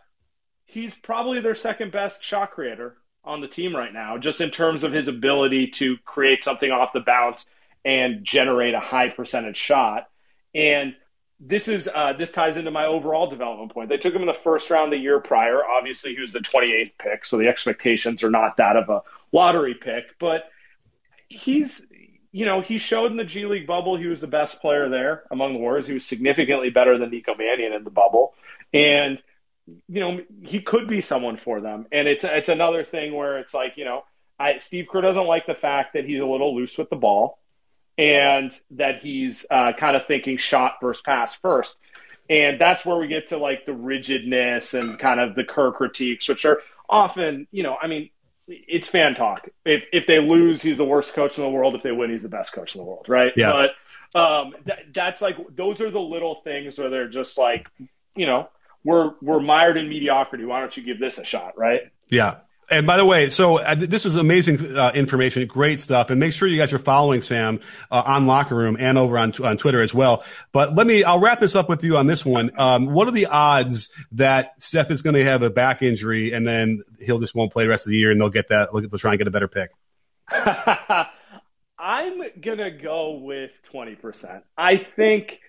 [0.65, 4.83] he's probably their second best shot creator on the team right now, just in terms
[4.83, 7.45] of his ability to create something off the bounce
[7.85, 10.09] and generate a high percentage shot.
[10.53, 10.95] And
[11.39, 13.89] this is uh, this ties into my overall development point.
[13.89, 15.63] They took him in the first round the year prior.
[15.65, 19.73] Obviously, he was the 28th pick, so the expectations are not that of a lottery
[19.73, 20.17] pick.
[20.19, 20.49] But
[21.27, 21.83] he's
[22.33, 25.23] you know, he showed in the G League bubble he was the best player there
[25.29, 25.85] among the Warriors.
[25.85, 28.33] He was significantly better than Nico Mannion in the bubble,
[28.73, 29.19] and
[29.65, 31.85] you know he could be someone for them.
[31.91, 34.03] And it's it's another thing where it's like you know,
[34.39, 37.37] I, Steve Kerr doesn't like the fact that he's a little loose with the ball,
[37.97, 41.77] and that he's uh, kind of thinking shot versus pass first.
[42.29, 46.27] And that's where we get to like the rigidness and kind of the Kerr critiques,
[46.29, 48.09] which are often, you know, I mean,
[48.47, 49.47] it's fan talk.
[49.65, 51.75] If if they lose, he's the worst coach in the world.
[51.75, 53.31] If they win, he's the best coach in the world, right?
[53.35, 53.67] Yeah.
[54.13, 57.69] But um, that, that's like those are the little things where they're just like,
[58.15, 58.49] you know,
[58.83, 60.45] we're we're mired in mediocrity.
[60.45, 61.91] Why don't you give this a shot, right?
[62.09, 62.37] Yeah.
[62.71, 66.33] And by the way, so uh, this is amazing uh, information, great stuff, and make
[66.33, 67.59] sure you guys are following Sam
[67.91, 70.23] uh, on Locker Room and over on on Twitter as well.
[70.51, 72.51] But let me, I'll wrap this up with you on this one.
[72.57, 76.47] Um, what are the odds that Steph is going to have a back injury and
[76.47, 78.99] then he'll just won't play the rest of the year and they'll get that, they'll
[78.99, 79.71] try and get a better pick?
[81.77, 84.45] I'm gonna go with twenty percent.
[84.57, 85.41] I think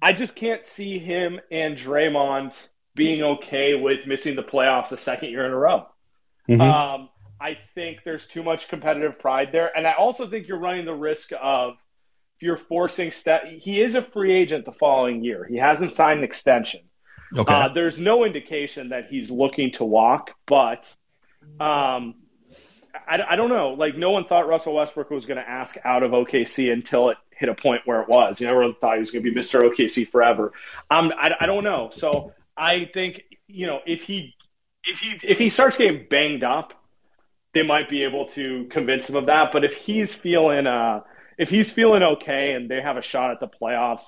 [0.00, 5.30] I just can't see him and Draymond being okay with missing the playoffs a second
[5.30, 5.86] year in a row.
[6.48, 6.60] Mm-hmm.
[6.60, 7.08] Um,
[7.40, 10.94] I think there's too much competitive pride there, and I also think you're running the
[10.94, 11.74] risk of
[12.36, 13.42] if you're forcing Steph.
[13.58, 15.44] He is a free agent the following year.
[15.48, 16.82] He hasn't signed an extension.
[17.34, 17.52] Okay.
[17.52, 20.94] Uh, there's no indication that he's looking to walk, but
[21.58, 22.14] um,
[23.08, 23.70] I, I, don't know.
[23.70, 27.16] Like no one thought Russell Westbrook was going to ask out of OKC until it
[27.30, 28.40] hit a point where it was.
[28.40, 29.62] You know, everyone thought he was going to be Mr.
[29.62, 30.52] OKC forever.
[30.90, 31.88] Um, I, I don't know.
[31.90, 34.34] So I think you know if he
[34.84, 36.74] if he if he starts getting banged up,
[37.54, 39.50] they might be able to convince him of that.
[39.52, 41.00] But if he's feeling uh
[41.38, 44.04] if he's feeling okay and they have a shot at the playoffs,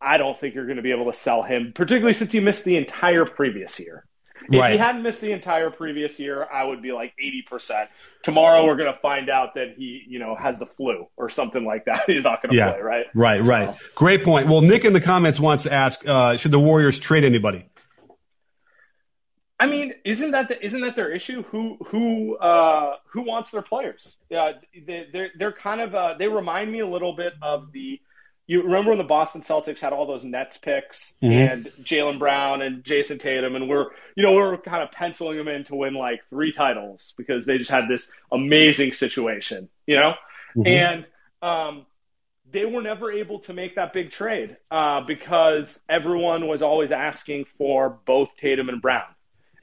[0.00, 2.64] I don't think you're going to be able to sell him, particularly since he missed
[2.64, 4.04] the entire previous year.
[4.50, 7.14] If he hadn't missed the entire previous year, I would be like
[7.52, 7.86] 80%.
[8.22, 11.64] Tomorrow we're going to find out that he, you know, has the flu or something
[11.64, 12.04] like that.
[12.06, 12.72] He's not going to yeah.
[12.72, 13.06] play, right?
[13.14, 13.76] Right, right.
[13.76, 13.86] So.
[13.94, 14.48] Great point.
[14.48, 17.66] Well, Nick in the comments wants to ask, uh, should the Warriors trade anybody?
[19.62, 21.44] I mean, isn't that the, isn't that their issue?
[21.44, 24.16] Who who uh, who wants their players?
[24.28, 28.00] Yeah, they, they're they're kind of uh, they remind me a little bit of the.
[28.48, 31.32] You remember when the Boston Celtics had all those Nets picks mm-hmm.
[31.32, 35.46] and Jaylen Brown and Jayson Tatum, and we're you know we're kind of penciling them
[35.46, 40.14] in to win like three titles because they just had this amazing situation, you know,
[40.56, 40.66] mm-hmm.
[40.66, 41.06] and
[41.40, 41.86] um,
[42.50, 47.44] they were never able to make that big trade uh, because everyone was always asking
[47.58, 49.04] for both Tatum and Brown.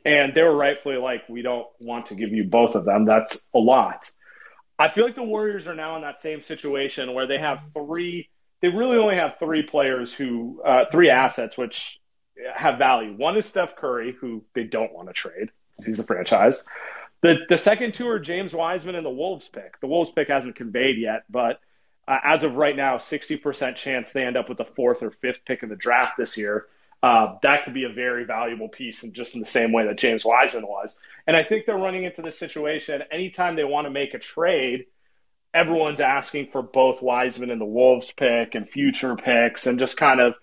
[0.05, 3.05] And they were rightfully like, we don't want to give you both of them.
[3.05, 4.09] That's a lot.
[4.77, 8.29] I feel like the Warriors are now in that same situation where they have three,
[8.61, 11.99] they really only have three players who, uh, three assets which
[12.55, 13.13] have value.
[13.13, 15.49] One is Steph Curry, who they don't want to trade
[15.85, 16.63] he's a franchise.
[17.21, 19.79] The, the second two are James Wiseman and the Wolves pick.
[19.81, 21.59] The Wolves pick hasn't conveyed yet, but
[22.07, 25.39] uh, as of right now, 60% chance they end up with the fourth or fifth
[25.45, 26.65] pick in the draft this year
[27.01, 29.97] uh, that could be a very valuable piece, and just in the same way that
[29.97, 30.97] James Wiseman was.
[31.25, 33.03] And I think they're running into this situation.
[33.11, 34.85] Anytime they want to make a trade,
[35.53, 40.19] everyone's asking for both Wiseman and the Wolves pick and future picks, and just kind
[40.19, 40.33] of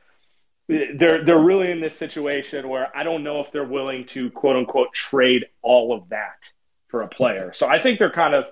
[0.68, 4.56] they're they're really in this situation where I don't know if they're willing to quote
[4.56, 6.50] unquote trade all of that
[6.88, 7.52] for a player.
[7.52, 8.44] So I think they're kind of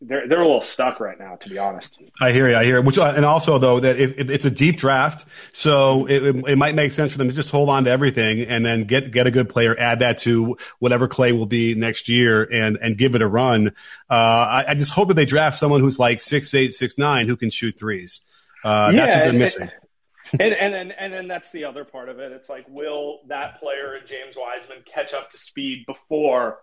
[0.00, 1.98] they're they're a little stuck right now, to be honest.
[2.20, 2.56] I hear you.
[2.56, 2.78] I hear.
[2.78, 2.84] It.
[2.84, 6.74] Which and also though that it, it, it's a deep draft, so it, it, might
[6.74, 9.30] make sense for them to just hold on to everything and then get get a
[9.30, 13.22] good player, add that to whatever Klay will be next year, and and give it
[13.22, 13.68] a run.
[14.10, 17.26] Uh, I, I, just hope that they draft someone who's like six eight six nine
[17.26, 18.20] who can shoot threes.
[18.64, 19.70] Uh, yeah, that's what they're missing.
[20.32, 22.32] and, and then and then that's the other part of it.
[22.32, 26.58] It's like, will that player and James Wiseman catch up to speed before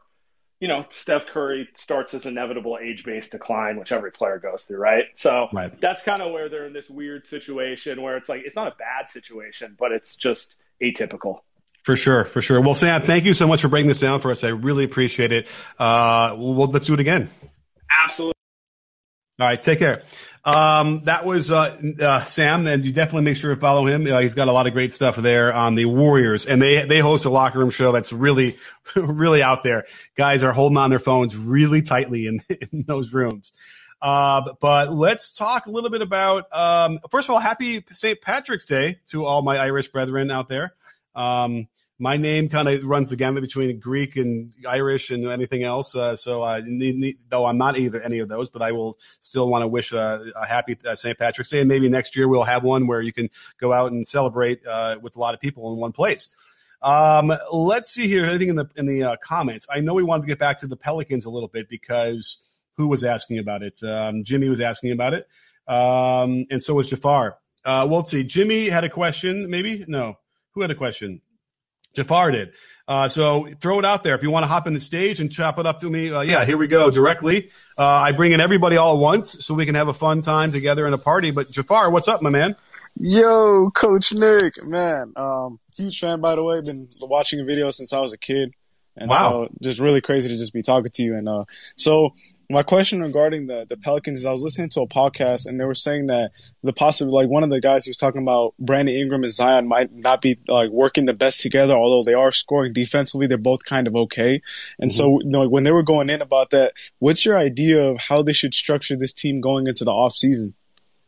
[0.64, 4.78] you know, Steph Curry starts his inevitable age based decline, which every player goes through,
[4.78, 5.04] right?
[5.14, 5.78] So right.
[5.82, 8.76] that's kind of where they're in this weird situation where it's like, it's not a
[8.78, 11.40] bad situation, but it's just atypical.
[11.84, 12.62] For sure, for sure.
[12.62, 14.46] Well, Sam, thank you so much for breaking this down for us.
[14.46, 15.48] I really appreciate it.
[15.78, 17.30] Uh, well, let's do it again.
[17.92, 18.32] Absolutely.
[19.42, 20.04] All right, take care.
[20.46, 24.06] Um, that was uh, uh, Sam, and you definitely make sure to follow him.
[24.06, 27.00] Uh, he's got a lot of great stuff there on the Warriors, and they they
[27.00, 28.58] host a locker room show that's really,
[28.96, 29.86] really out there.
[30.18, 33.54] Guys are holding on their phones really tightly in, in those rooms.
[34.02, 36.52] Uh, but let's talk a little bit about.
[36.52, 38.20] Um, first of all, happy St.
[38.20, 40.74] Patrick's Day to all my Irish brethren out there.
[41.16, 41.70] Um,
[42.04, 45.96] my name kind of runs the gamut between Greek and Irish and anything else.
[45.96, 46.62] Uh, so, uh,
[47.30, 50.22] though I'm not either any of those, but I will still want to wish a,
[50.36, 51.18] a happy uh, St.
[51.18, 54.06] Patrick's Day, and maybe next year we'll have one where you can go out and
[54.06, 56.36] celebrate uh, with a lot of people in one place.
[56.82, 58.26] Um, let's see here.
[58.26, 59.66] Anything in the in the uh, comments?
[59.74, 62.44] I know we wanted to get back to the Pelicans a little bit because
[62.76, 63.82] who was asking about it?
[63.82, 65.26] Um, Jimmy was asking about it,
[65.70, 67.38] um, and so was Jafar.
[67.64, 68.26] Uh, well, let's see.
[68.26, 69.50] Jimmy had a question.
[69.50, 70.18] Maybe no.
[70.52, 71.22] Who had a question?
[71.94, 72.54] Jafar did.
[72.88, 74.16] Uh, so throw it out there.
[74.16, 76.22] If you want to hop in the stage and chop it up to me, uh,
[76.22, 77.50] yeah, here we go directly.
[77.78, 80.52] Uh, I bring in everybody all at once so we can have a fun time
[80.52, 81.32] together in a party.
[81.32, 82.56] But Jafar, what's up, my man?
[83.00, 85.14] Yo, Coach Nick, man.
[85.16, 86.62] Um, huge fan, by the way.
[86.62, 88.54] Been watching a video since I was a kid.
[88.96, 89.48] And wow.
[89.48, 91.16] so just really crazy to just be talking to you.
[91.16, 92.14] And uh, so
[92.50, 95.66] my question regarding the, the Pelicans is I was listening to a podcast and they
[95.66, 98.96] were saying that the possible, like one of the guys who was talking about Brandon
[98.96, 102.74] Ingram and Zion might not be like working the best together, although they are scoring
[102.74, 103.26] defensively.
[103.26, 104.42] They're both kind of okay.
[104.78, 104.96] And mm-hmm.
[104.96, 108.22] so, you know, when they were going in about that, what's your idea of how
[108.22, 110.54] they should structure this team going into the off season?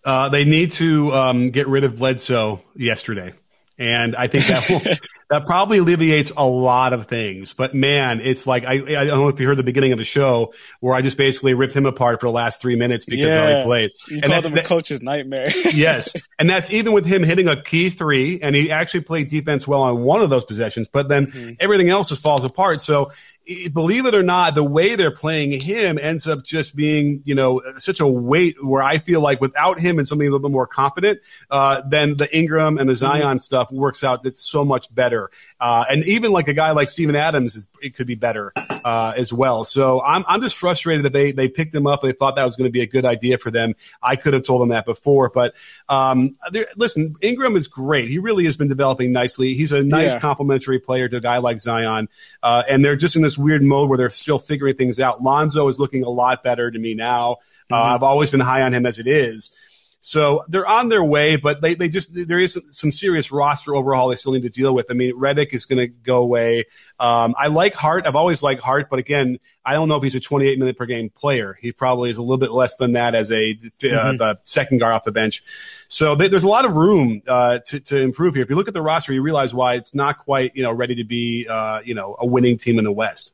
[0.03, 3.33] Uh, they need to um, get rid of Bledsoe yesterday.
[3.77, 4.81] And I think that will,
[5.29, 7.53] that probably alleviates a lot of things.
[7.53, 10.03] But man, it's like I, I don't know if you heard the beginning of the
[10.03, 13.51] show where I just basically ripped him apart for the last three minutes because yeah,
[13.51, 13.91] how he played.
[14.07, 15.45] You and that's a coach's nightmare.
[15.73, 19.67] yes, and that's even with him hitting a key three, and he actually played defense
[19.67, 20.87] well on one of those possessions.
[20.87, 21.53] But then mm-hmm.
[21.59, 22.81] everything else just falls apart.
[22.81, 23.11] So
[23.71, 27.61] believe it or not, the way they're playing him ends up just being, you know,
[27.77, 30.65] such a weight where I feel like without him and something a little bit more
[30.65, 31.19] confident,
[31.51, 32.97] uh, then the Ingram and the mm-hmm.
[32.97, 33.37] Zion mm-hmm.
[33.37, 34.23] stuff works out.
[34.23, 35.29] that's so much better.
[35.59, 38.51] Uh, and even like a guy like Steven Adams, is, it could be better
[38.83, 39.63] uh, as well.
[39.63, 42.01] So I'm, I'm just frustrated that they, they picked him up.
[42.01, 43.75] They thought that was going to be a good idea for them.
[44.01, 45.53] I could have told them that before, but
[45.87, 46.35] um,
[46.75, 48.07] listen, Ingram is great.
[48.07, 49.53] He really has been developing nicely.
[49.53, 50.19] He's a nice yeah.
[50.19, 52.09] complementary player to a guy like Zion.
[52.41, 55.21] Uh, and they're just in this weird mode where they're still figuring things out.
[55.21, 57.37] Lonzo is looking a lot better to me now.
[57.71, 57.91] Uh, mm-hmm.
[57.91, 59.55] Uh, I've always been high on him as it is.
[60.05, 64.09] So they're on their way, but they, they just there is some serious roster overhaul
[64.09, 64.85] they still need to deal with.
[64.91, 66.65] I mean, Redick is going to go away.
[66.99, 68.05] Um, I like Hart.
[68.05, 70.85] I've always liked Hart, but again, I don't know if he's a 28 minute per
[70.85, 71.57] game player.
[71.59, 74.17] He probably is a little bit less than that as a uh, mm-hmm.
[74.17, 75.41] the second guard off the bench.
[75.87, 78.43] So they, there's a lot of room uh, to, to improve here.
[78.43, 80.93] If you look at the roster, you realize why it's not quite you know ready
[80.95, 83.33] to be uh, you know a winning team in the West.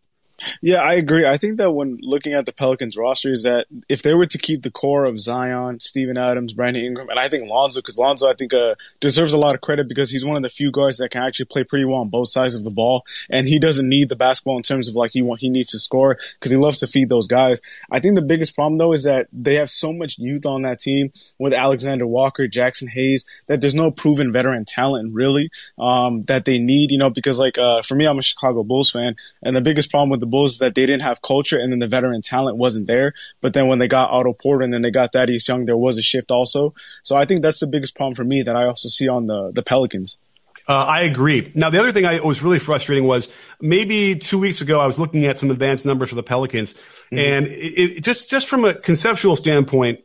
[0.61, 1.25] Yeah, I agree.
[1.25, 4.37] I think that when looking at the Pelicans roster is that if they were to
[4.37, 8.29] keep the core of Zion, Steven Adams, Brandon Ingram, and I think Lonzo, because Lonzo
[8.29, 10.97] I think uh, deserves a lot of credit because he's one of the few guards
[10.97, 13.87] that can actually play pretty well on both sides of the ball, and he doesn't
[13.87, 16.57] need the basketball in terms of like he want, he needs to score because he
[16.57, 17.61] loves to feed those guys.
[17.91, 20.79] I think the biggest problem though is that they have so much youth on that
[20.79, 26.45] team with Alexander Walker, Jaxson Hayes, that there's no proven veteran talent really um, that
[26.45, 26.91] they need.
[26.91, 29.91] You know, because like uh, for me, I'm a Chicago Bulls fan, and the biggest
[29.91, 32.87] problem with the Bulls that they didn't have culture and then the veteran talent wasn't
[32.87, 33.13] there.
[33.41, 35.97] But then when they got Otto Porter and then they got Thaddeus Young, there was
[35.97, 36.73] a shift also.
[37.03, 39.51] So I think that's the biggest problem for me that I also see on the,
[39.51, 40.17] the Pelicans.
[40.67, 41.51] Uh, I agree.
[41.55, 44.99] Now, the other thing I was really frustrating was maybe two weeks ago, I was
[44.99, 47.17] looking at some advanced numbers for the Pelicans, mm-hmm.
[47.17, 49.99] and it, it, just just from a conceptual standpoint,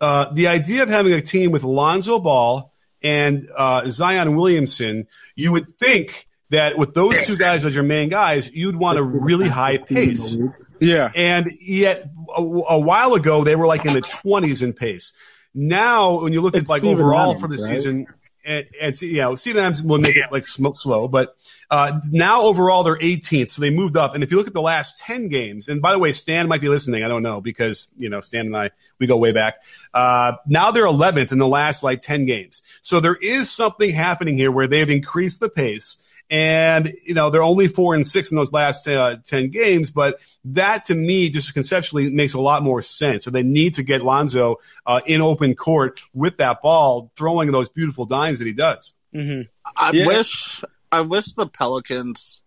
[0.00, 2.72] uh, the idea of having a team with Lonzo Ball
[3.02, 5.06] and uh, Zion Williamson,
[5.36, 9.02] you would think that with those two guys as your main guys, you'd want a
[9.02, 10.36] really high pace.
[10.80, 11.10] Yeah.
[11.14, 15.12] And yet a, a while ago, they were like in the 20s in pace.
[15.54, 17.76] Now, when you look it's at like Steven overall Adams, for the right?
[17.76, 18.06] season,
[18.44, 21.36] and, and you know, Steven Adams will make it like slow, but
[21.70, 24.14] uh, now overall they're 18th, so they moved up.
[24.14, 26.60] And if you look at the last 10 games, and by the way, Stan might
[26.60, 29.62] be listening, I don't know because you know Stan and I we go way back.
[29.92, 34.36] Uh, now they're 11th in the last like 10 games, so there is something happening
[34.36, 36.02] here where they've increased the pace.
[36.30, 40.20] And, you know, they're only four and six in those last uh, 10 games, but
[40.44, 43.24] that to me, just conceptually, makes a lot more sense.
[43.24, 47.68] So they need to get Lonzo uh, in open court with that ball, throwing those
[47.68, 48.92] beautiful dimes that he does.
[49.12, 49.42] Mm-hmm.
[49.76, 50.06] I yeah.
[50.06, 50.62] wish,
[50.92, 52.42] I wish the Pelicans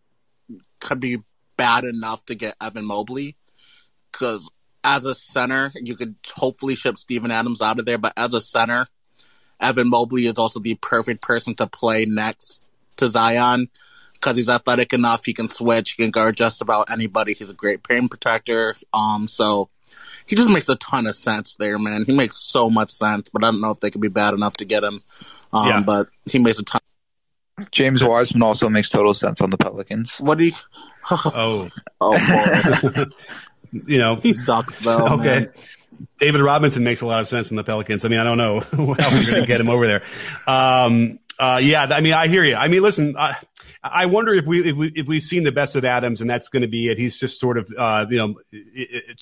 [0.80, 1.18] could be
[1.58, 3.36] bad enough to get Evan Mobley
[4.12, 4.50] because
[4.84, 8.42] as a center, you could hopefully ship Steven Adams out of there, but as a
[8.42, 8.86] center,
[9.60, 12.63] Evan Mobley is also the perfect person to play next
[12.98, 13.70] to Zion
[14.14, 15.26] because he's athletic enough.
[15.26, 15.92] He can switch.
[15.92, 17.34] He can guard just about anybody.
[17.34, 18.74] He's a great paint protector.
[18.94, 19.70] Um, so
[20.28, 22.06] he just makes a ton of sense there, man.
[22.06, 24.58] He makes so much sense, but I don't know if they could be bad enough
[24.58, 25.02] to get him.
[25.52, 25.82] Um, yeah.
[25.82, 26.82] but he makes a ton.
[27.72, 30.18] James Wiseman also makes total sense on the Pelicans.
[30.20, 30.54] What do you?
[31.12, 31.70] oh,
[32.02, 32.66] oh,
[33.72, 35.20] you know, he sucks though.
[35.20, 35.40] okay.
[35.42, 35.54] Man.
[36.18, 38.06] David Robinson makes a lot of sense in the Pelicans.
[38.06, 40.04] I mean, I don't know how we're going to get him over there.
[40.48, 42.56] Um, uh, yeah, I mean, I hear you.
[42.56, 43.36] I mean, listen, I,
[43.84, 46.50] I wonder if we if we if we've seen the best of Adams, and that's
[46.50, 46.98] going to be it.
[46.98, 48.36] He's just sort of uh, you know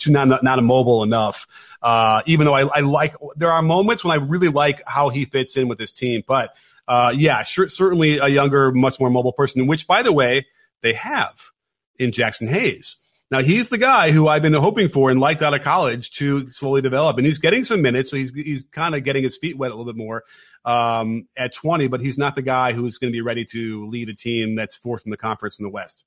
[0.08, 1.48] not not immobile enough.
[1.82, 5.26] Uh, even though I, I like, there are moments when I really like how he
[5.26, 6.24] fits in with this team.
[6.28, 6.56] But
[6.88, 9.66] uh, yeah, sure, certainly a younger, much more mobile person.
[9.68, 10.48] Which, by the way,
[10.82, 11.52] they have
[11.98, 12.98] in Jaxson Hayes.
[13.32, 16.50] Now he's the guy who I've been hoping for and liked out of college to
[16.50, 19.58] slowly develop, and he's getting some minutes, so he's he's kind of getting his feet
[19.58, 20.26] wet a little bit more
[20.66, 21.88] um, at 20.
[21.88, 24.76] But he's not the guy who's going to be ready to lead a team that's
[24.76, 26.06] fourth in the conference in the West.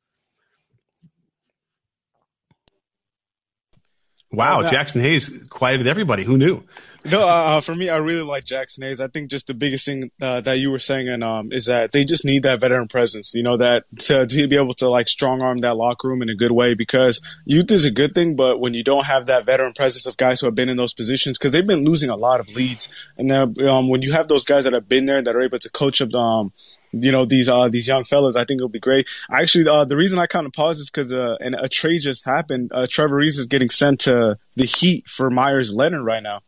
[4.35, 6.25] Wow, Jaxson Hayes quieted everybody.
[6.25, 6.65] Who knew?
[7.07, 8.99] No, uh, uh, for me, I really like Jaxson Hayes.
[8.99, 11.93] I think just the biggest thing uh, that you were saying and, um, is that
[11.93, 13.35] they just need that veteran presence.
[13.35, 16.31] You know that to, to be able to like strong arm that locker room in
[16.31, 19.45] a good way because youth is a good thing, but when you don't have that
[19.45, 22.17] veteran presence of guys who have been in those positions, because they've been losing a
[22.17, 22.89] lot of leads,
[23.19, 25.59] and then um, when you have those guys that have been there that are able
[25.59, 26.53] to coach up um,
[26.93, 28.37] you know these uh these young fellas.
[28.37, 29.09] I think it'll be great.
[29.31, 32.25] Actually, uh, the reason I kind of paused is because uh, an, a trade just
[32.25, 32.71] happened.
[32.73, 36.41] Uh, Trevor Ariza is getting sent to the Heat for Myers Leonard right now.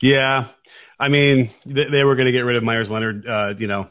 [0.00, 0.48] Yeah,
[0.98, 3.88] I mean they, they were going to get rid of Myers Leonard, Uh, you know,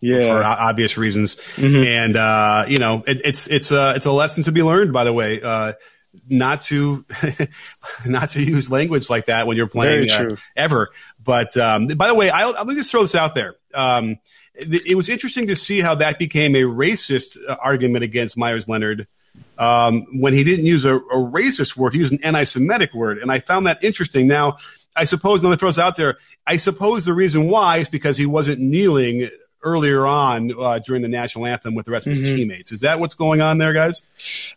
[0.00, 1.36] yeah, for obvious reasons.
[1.56, 1.84] Mm-hmm.
[1.86, 4.92] And uh, you know, it, it's it's a it's a lesson to be learned.
[4.92, 5.72] By the way, uh,
[6.28, 7.04] not to
[8.06, 10.90] not to use language like that when you're playing uh, ever.
[11.22, 13.56] But um, by the way, I'll, let me just throw this out there.
[13.74, 14.18] Um,
[14.60, 19.06] it was interesting to see how that became a racist uh, argument against Myers Leonard.
[19.56, 23.30] um, when he didn't use a, a, racist word, he used an anti-Semitic word, and
[23.30, 24.26] I found that interesting.
[24.26, 24.58] Now,
[24.96, 26.18] I suppose let me throw this out there.
[26.46, 29.28] I suppose the reason why is because he wasn't kneeling
[29.62, 32.36] earlier on uh, during the national anthem with the rest of his mm-hmm.
[32.36, 32.72] teammates.
[32.72, 34.02] Is that what's going on there, guys?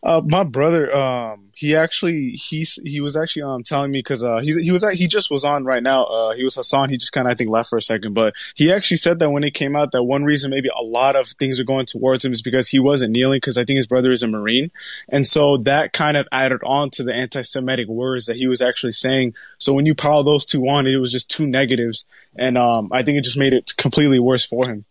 [0.04, 4.40] Uh, my brother, um, he actually he's he was actually um telling me because uh
[4.42, 6.04] he he was he just was on right now.
[6.06, 6.90] Uh, he was Hassan.
[6.90, 9.30] He just kind of I think left for a second, but he actually said that
[9.30, 12.26] when it came out that one reason maybe a lot of things are going towards
[12.26, 14.72] him is because he wasn't kneeling because I think his brother is a Marine,
[15.10, 18.94] and so that kind of added on to the anti-Semitic words that he was actually
[18.94, 19.36] saying.
[19.58, 23.04] So when you pile those two on, it was just two negatives, and um I
[23.04, 24.84] think it just made it completely worse for him.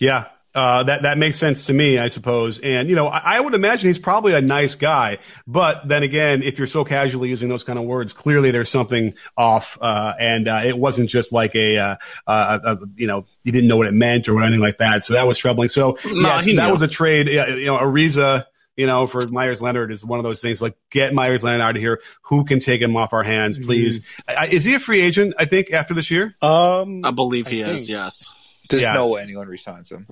[0.00, 2.58] Yeah, uh, that that makes sense to me, I suppose.
[2.58, 5.18] And you know, I, I, would imagine he's probably a nice guy.
[5.46, 9.14] But then again, if you're so casually using those kind of words, clearly there's something
[9.36, 9.78] off.
[9.80, 11.96] Uh, and uh, it wasn't just like a, uh,
[12.26, 12.32] a,
[12.64, 15.04] a, you know, you didn't know what it meant or anything like that.
[15.04, 15.68] So that was troubling.
[15.68, 17.28] So no, yes, that was a trade.
[17.28, 18.44] You know, Ariza.
[18.76, 21.74] You know, for Myers Leonard is one of those things like get Myers Leonard out
[21.74, 22.00] of here.
[22.22, 24.06] Who can take him off our hands, please?
[24.28, 24.52] Mm-hmm.
[24.52, 25.34] Is he a free agent?
[25.36, 26.36] I think after this year.
[26.40, 27.80] Um, I believe he I is.
[27.80, 27.88] Think.
[27.88, 28.30] Yes.
[28.68, 28.94] There's yeah.
[28.94, 30.06] no way anyone resigns him.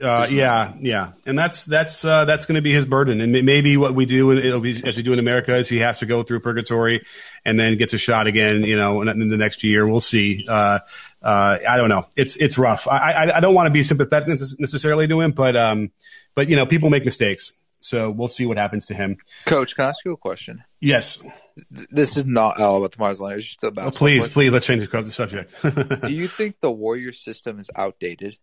[0.00, 3.76] Uh, yeah, yeah, and that's that's uh, that's going to be his burden, and maybe
[3.76, 6.22] what we do, it'll be as we do in America, is he has to go
[6.22, 7.04] through purgatory,
[7.44, 9.86] and then gets a shot again, you know, in, in the next year.
[9.86, 10.44] We'll see.
[10.48, 10.80] Uh,
[11.22, 12.06] uh I don't know.
[12.16, 12.88] It's it's rough.
[12.88, 15.92] I I, I don't want to be sympathetic necessarily to him, but um,
[16.34, 19.18] but you know, people make mistakes, so we'll see what happens to him.
[19.44, 20.64] Coach, can I ask you a question?
[20.80, 21.24] Yes.
[21.70, 23.36] This is not all about the Mars line.
[23.36, 23.88] It's just about.
[23.88, 25.54] Oh, please, please, let's change the subject.
[25.62, 28.36] do you think the Warrior system is outdated?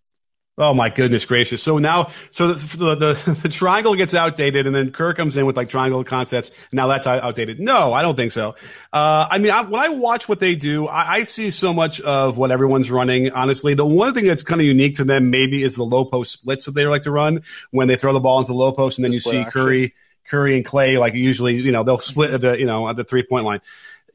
[0.61, 1.63] Oh my goodness gracious!
[1.63, 5.55] So now, so the, the, the triangle gets outdated, and then Kerr comes in with
[5.55, 6.51] like triangle concepts.
[6.73, 7.61] Now that's outdated.
[7.61, 8.55] No, I don't think so.
[8.91, 12.01] Uh, I mean, I, when I watch what they do, I, I, see so much
[12.01, 13.31] of what everyone's running.
[13.31, 16.33] Honestly, the one thing that's kind of unique to them maybe is the low post
[16.33, 18.97] splits that they like to run when they throw the ball into the low post,
[18.97, 19.51] and then you see action.
[19.51, 19.93] Curry,
[20.29, 23.23] Curry and Klay like usually, you know, they'll split the you know at the three
[23.23, 23.61] point line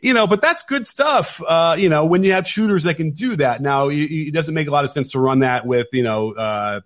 [0.05, 1.41] you know, but that's good stuff.
[1.49, 3.63] Uh, you know, when you have shooters that can do that.
[3.63, 6.83] Now, it doesn't make a lot of sense to run that with, you know, uh,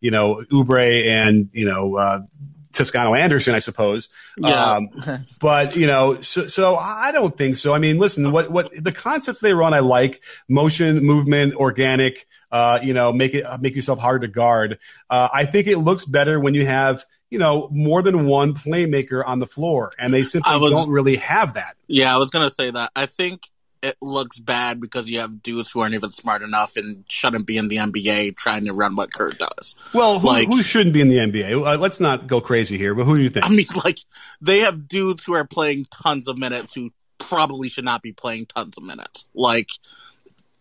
[0.00, 2.22] you know, Oubre and, you know, uh,
[2.72, 4.08] Toscano Anderson, I suppose.
[4.36, 4.48] Yeah.
[4.48, 4.88] Um,
[5.40, 7.72] but you know, so, so I don't think so.
[7.72, 12.78] I mean, listen, what, what the concepts they run, I like motion, movement, organic, uh,
[12.82, 14.78] you know, make it, make yourself hard to guard.
[15.10, 19.22] Uh, I think it looks better when you have, you know, more than one playmaker
[19.24, 21.76] on the floor, and they simply was, don't really have that.
[21.86, 22.92] Yeah, I was gonna say that.
[22.96, 23.42] I think
[23.82, 27.58] it looks bad because you have dudes who aren't even smart enough and shouldn't be
[27.58, 29.78] in the NBA trying to run what Kerr does.
[29.92, 31.62] Well, who, like, who shouldn't be in the NBA?
[31.62, 33.44] Uh, let's not go crazy here, but who do you think?
[33.44, 33.98] I mean, like
[34.40, 38.46] they have dudes who are playing tons of minutes who probably should not be playing
[38.46, 39.28] tons of minutes.
[39.34, 39.68] Like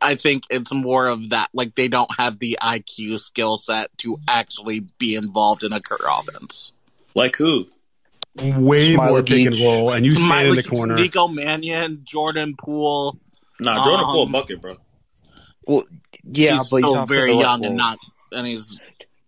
[0.02, 1.50] I think it's more of that.
[1.54, 5.98] Like they don't have the IQ skill set to actually be involved in a Kerr
[6.08, 6.72] offense.
[7.16, 7.66] Like who?
[8.38, 10.96] Way Smiley more pick and roll, and you Smiley, stand in the corner.
[10.96, 13.18] Nico Mannion, Jordan Poole.
[13.62, 14.76] Nah, Jordan um, Poole bucket, bro.
[15.66, 15.86] Well,
[16.24, 17.98] yeah, he's but still he's very young and not,
[18.34, 18.80] and he's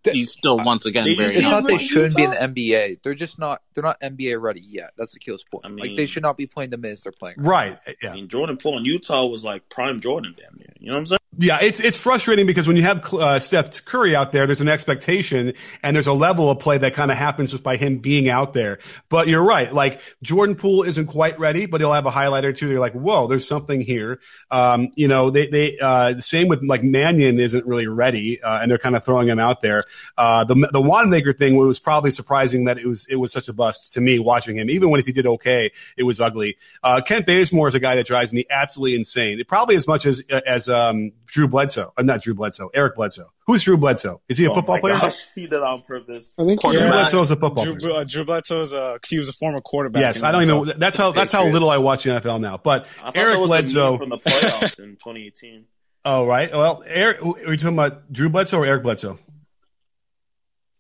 [0.04, 1.30] he's still once again very.
[1.30, 3.02] It's not they shouldn't be in the NBA.
[3.04, 3.62] They're just not.
[3.74, 4.92] They're not NBA ready yet.
[4.98, 5.66] That's the kill's point.
[5.66, 7.36] I mean, like they should not be playing the minutes they're playing.
[7.40, 7.78] Right.
[8.02, 8.12] Yeah.
[8.12, 10.74] I mean, Jordan Poole in Utah was like prime Jordan, damn near.
[10.80, 11.17] You know what I'm saying?
[11.40, 14.68] Yeah, it's it's frustrating because when you have uh, Steph Curry out there, there's an
[14.68, 18.28] expectation and there's a level of play that kind of happens just by him being
[18.28, 18.80] out there.
[19.10, 22.54] But you're right, like Jordan Poole isn't quite ready, but he'll have a highlight or
[22.54, 22.68] two.
[22.68, 24.20] They're like, whoa, there's something here.
[24.50, 28.60] Um, you know, they they uh, the same with like Mannion isn't really ready, uh,
[28.62, 29.84] and they're kind of throwing him out there.
[30.18, 33.54] Uh, the the Wanamaker thing was probably surprising that it was it was such a
[33.54, 34.72] bust to me watching him.
[34.72, 36.58] Even when if he did okay, it was ugly.
[36.84, 39.40] Uh, Kent Bazemore is a guy that drives me absolutely insane.
[39.40, 41.94] It probably as much as as um, Drew Bledsoe.
[41.98, 42.70] Uh, not Drew Bledsoe.
[42.74, 43.32] Eric Bledsoe.
[43.46, 44.22] Who's Drew Bledsoe?
[44.28, 44.94] Is he a oh football player?
[44.96, 46.34] Gosh, he did on purpose.
[46.38, 46.72] I think Drew.
[46.72, 47.94] Bledsoe is a football Drew, player.
[47.94, 50.02] Uh, Drew Bledsoe is a he was a former quarterback.
[50.02, 50.56] Yes, I don't even.
[50.56, 50.66] know.
[50.66, 52.58] That's how that's how little I watch the NFL now.
[52.58, 55.66] But Eric Bledsoe from the playoffs in 2018.
[56.06, 56.50] Oh right.
[56.50, 59.20] Well, Eric, are you talking about Drew Bledsoe or Eric Bledsoe?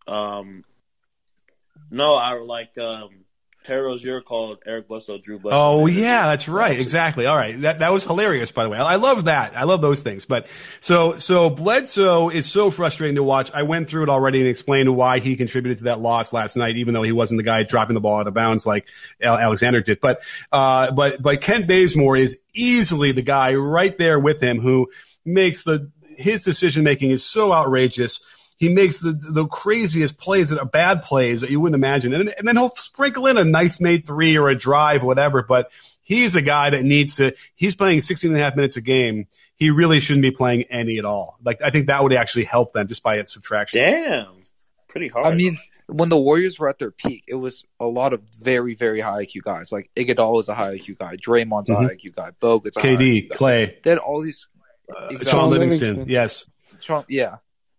[0.07, 0.63] Um,
[1.91, 3.25] no, I like um
[3.67, 5.57] Terry Rozier called Eric Bledsoe Drew Bledsoe.
[5.57, 6.79] Oh yeah, that's right.
[6.79, 7.25] Exactly.
[7.25, 7.59] All right.
[7.59, 8.77] That that was hilarious, by the way.
[8.77, 9.57] I, I love that.
[9.57, 10.25] I love those things.
[10.25, 10.47] But
[10.79, 13.51] so so Bledsoe is so frustrating to watch.
[13.53, 16.77] I went through it already and explained why he contributed to that loss last night,
[16.77, 18.87] even though he wasn't the guy dropping the ball out of bounds like
[19.21, 19.99] Alexander did.
[19.99, 20.21] But
[20.53, 24.87] uh, but but Kent Bazemore is easily the guy right there with him who
[25.25, 28.21] makes the his decision making is so outrageous
[28.57, 32.13] he makes the the craziest plays that are bad plays that you wouldn't imagine.
[32.13, 35.43] And, and then he'll sprinkle in a nice made three or a drive, whatever.
[35.43, 35.71] But
[36.03, 39.27] he's a guy that needs to, he's playing 16 and a half minutes a game.
[39.55, 41.37] He really shouldn't be playing any at all.
[41.43, 43.81] Like, I think that would actually help them just by its subtraction.
[43.81, 44.27] Damn.
[44.87, 45.27] Pretty hard.
[45.27, 48.73] I mean, when the Warriors were at their peak, it was a lot of very,
[48.73, 49.71] very high IQ guys.
[49.71, 51.83] Like Iguodala is a high IQ guy, Draymond's mm-hmm.
[51.83, 53.83] a high IQ guy, Bogut's a KD, high Klay.
[53.83, 54.47] They had all these.
[54.89, 55.31] Uh, exactly.
[55.31, 56.49] Shaun Livingston, yes.
[56.79, 57.37] Shaun, yeah.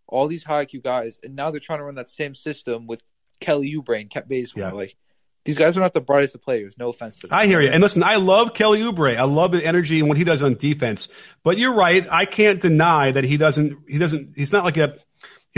[0.08, 3.02] All these high IQ guys, and now they're trying to run that same system with
[3.40, 4.68] Kelly Oubre and Kent Bazemore.
[4.68, 4.72] Yeah.
[4.72, 4.96] Like
[5.44, 6.76] these guys are not the brightest of players.
[6.78, 7.38] No offense to them.
[7.38, 7.68] I hear you.
[7.68, 9.16] And listen, I love Kelly Oubre.
[9.16, 11.08] I love the energy and what he does on defense.
[11.44, 12.06] But you're right.
[12.10, 13.78] I can't deny that he doesn't.
[13.88, 14.36] He doesn't.
[14.36, 14.98] He's not like a.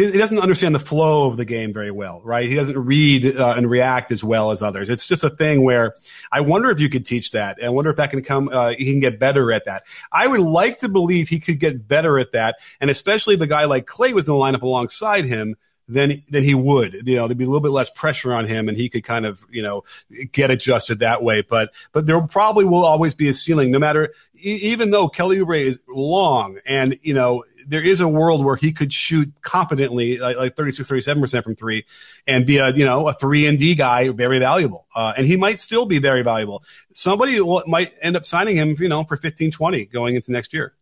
[0.01, 2.48] He, doesn't understand the flow of the game very well, right?
[2.48, 4.88] He doesn't read uh, and react as well as others.
[4.88, 5.94] It's just a thing where
[6.32, 7.62] I wonder if you could teach that.
[7.62, 8.48] I wonder if that can come.
[8.53, 9.84] Uh, he can get better at that.
[10.12, 13.46] I would like to believe he could get better at that, and especially if the
[13.46, 15.57] guy like Klay was in the lineup alongside him
[15.90, 17.07] then then he would.
[17.07, 19.26] You know, there'd be a little bit less pressure on him, and he could kind
[19.26, 19.84] of you know
[20.32, 21.42] get adjusted that way.
[21.42, 24.12] But but there probably will always be a ceiling, no matter.
[24.34, 28.73] Even though Kelly Oubre is long, and you know there is a world where he
[28.73, 31.87] could shoot competently, like, like 36, 37 percent from three,
[32.27, 34.87] and be a you know a three and D guy, very valuable.
[34.95, 36.64] Uh, and he might still be very valuable.
[36.93, 40.53] Somebody will, might end up signing him, you know, for 15, 20 going into next
[40.53, 40.75] year.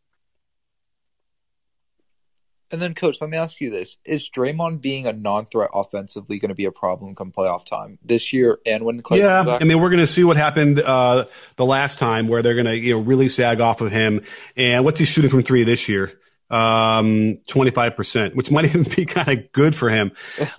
[2.71, 6.51] And then, coach, let me ask you this: Is Draymond being a non-threat offensively going
[6.51, 9.81] to be a problem come playoff time this year and when Klay Yeah, I mean,
[9.81, 11.25] we're going to see what happened uh,
[11.57, 14.23] the last time, where they're going to you know really sag off of him.
[14.57, 16.18] And what's he shooting from three this year?
[16.51, 20.13] Um, twenty five percent, which might even be kind of good for him.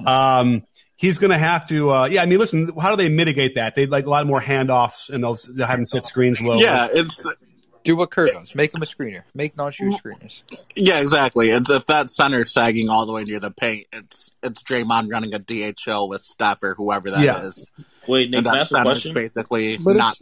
[0.06, 0.64] Um,
[0.96, 1.92] he's going to have to.
[1.92, 3.76] Uh, yeah, I mean, listen, how do they mitigate that?
[3.76, 6.60] They like a lot more handoffs, and they'll, they'll have him set screens low.
[6.60, 7.28] Yeah, it's
[7.84, 8.56] do what Kerr does.
[8.56, 9.24] Make him a screener.
[9.34, 10.44] Make non-shooter screeners.
[10.76, 11.48] Yeah, exactly.
[11.48, 15.34] It's if that center's sagging all the way near the paint, it's it's Draymond running
[15.34, 17.44] a DHO with Steph or whoever that yeah.
[17.44, 17.70] is.
[18.08, 20.18] Wait, Nick, and that center's basically but not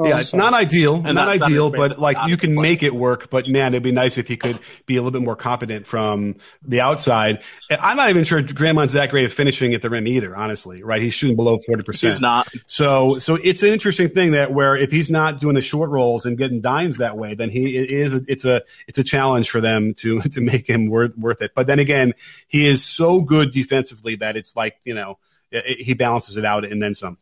[0.00, 3.28] Oh, yeah, it's not ideal, and not ideal, but like you can make it work.
[3.28, 6.36] But man, it'd be nice if he could be a little bit more competent from
[6.62, 7.42] the outside.
[7.70, 10.34] I'm not even sure Draymond's that great at finishing at the rim either.
[10.34, 11.02] Honestly, right?
[11.02, 12.14] He's shooting below forty percent.
[12.14, 12.48] He's not.
[12.66, 16.24] So, so it's an interesting thing that where if he's not doing the short rolls
[16.24, 18.14] and getting dimes that way, then he is.
[18.14, 21.52] It's a it's a challenge for them to to make him worth worth it.
[21.54, 22.14] But then again,
[22.48, 25.18] he is so good defensively that it's like you know
[25.50, 27.18] it, he balances it out and then some.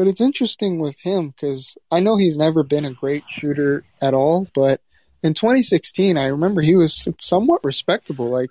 [0.00, 4.14] But it's interesting with him because I know he's never been a great shooter at
[4.14, 4.80] all, but
[5.22, 8.30] in 2016, I remember he was somewhat respectable.
[8.30, 8.48] Like,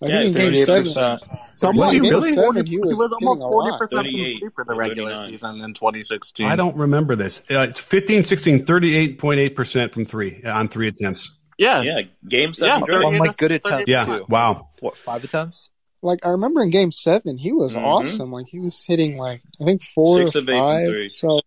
[0.00, 1.18] I yeah, think in game seven,
[1.50, 2.34] somewhat, was he really?
[2.34, 5.28] Seven, he, was he was almost 40% from three for the regular 39.
[5.32, 6.46] season in 2016.
[6.46, 7.40] I don't remember this.
[7.50, 11.36] Uh, it's 15 16, 38.8% from three uh, on three attempts.
[11.58, 11.82] Yeah.
[11.82, 12.02] Yeah.
[12.28, 12.84] Game seven.
[12.88, 13.86] Yeah, one like good attempts.
[13.88, 14.20] Yeah.
[14.28, 14.68] Wow.
[14.78, 15.68] What, five attempts?
[16.02, 17.84] Like I remember in Game Seven, he was mm-hmm.
[17.84, 18.32] awesome.
[18.32, 21.10] Like he was hitting like I think four Six or five.
[21.10, 21.40] So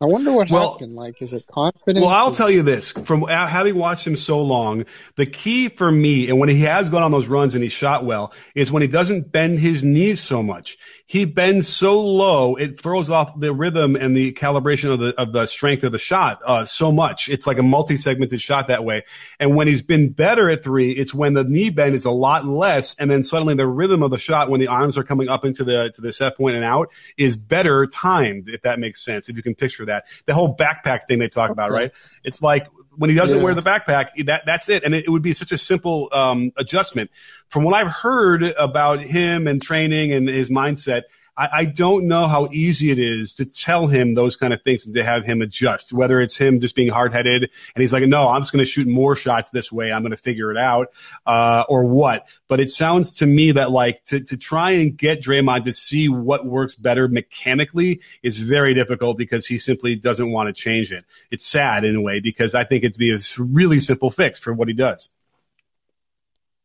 [0.00, 0.92] I wonder what well, happened.
[0.92, 2.00] Like, is it confidence?
[2.00, 4.84] Well, I'll tell you this: from having watched him so long,
[5.16, 8.04] the key for me, and when he has gone on those runs and he shot
[8.04, 10.78] well, is when he doesn't bend his knees so much
[11.08, 15.32] he bends so low it throws off the rhythm and the calibration of the of
[15.32, 17.30] the strength of the shot uh, so much.
[17.30, 19.04] It's like a multi-segmented shot that way.
[19.40, 22.44] And when he's been better at three, it's when the knee bend is a lot
[22.44, 25.46] less, and then suddenly the rhythm of the shot when the arms are coming up
[25.46, 28.46] into the to the set point and out is better timed.
[28.46, 31.50] If that makes sense, if you can picture that, the whole backpack thing they talk
[31.50, 31.92] about, right?
[32.24, 32.66] It's like
[32.96, 33.44] when he doesn't yeah.
[33.44, 36.52] wear the backpack, that that's it, and it, it would be such a simple um,
[36.56, 37.10] adjustment.
[37.48, 41.02] From what I've heard about him and training and his mindset,
[41.38, 44.84] I, I, don't know how easy it is to tell him those kind of things
[44.86, 45.92] and to have him adjust.
[45.92, 48.70] Whether it's him just being hard headed and he's like, no, I'm just going to
[48.70, 49.92] shoot more shots this way.
[49.92, 50.90] I'm going to figure it out,
[51.26, 52.26] uh, or what.
[52.48, 56.08] But it sounds to me that like to to try and get Draymond to see
[56.08, 61.04] what works better mechanically is very difficult because he simply doesn't want to change it.
[61.30, 64.52] It's sad in a way because I think it'd be a really simple fix for
[64.52, 65.10] what he does.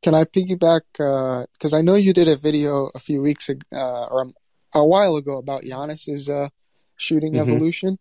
[0.01, 0.82] Can I piggyback?
[0.91, 4.34] Because uh, I know you did a video a few weeks ago, uh, or
[4.74, 6.49] a while ago about Giannis's uh,
[6.95, 7.49] shooting mm-hmm.
[7.49, 7.99] evolution.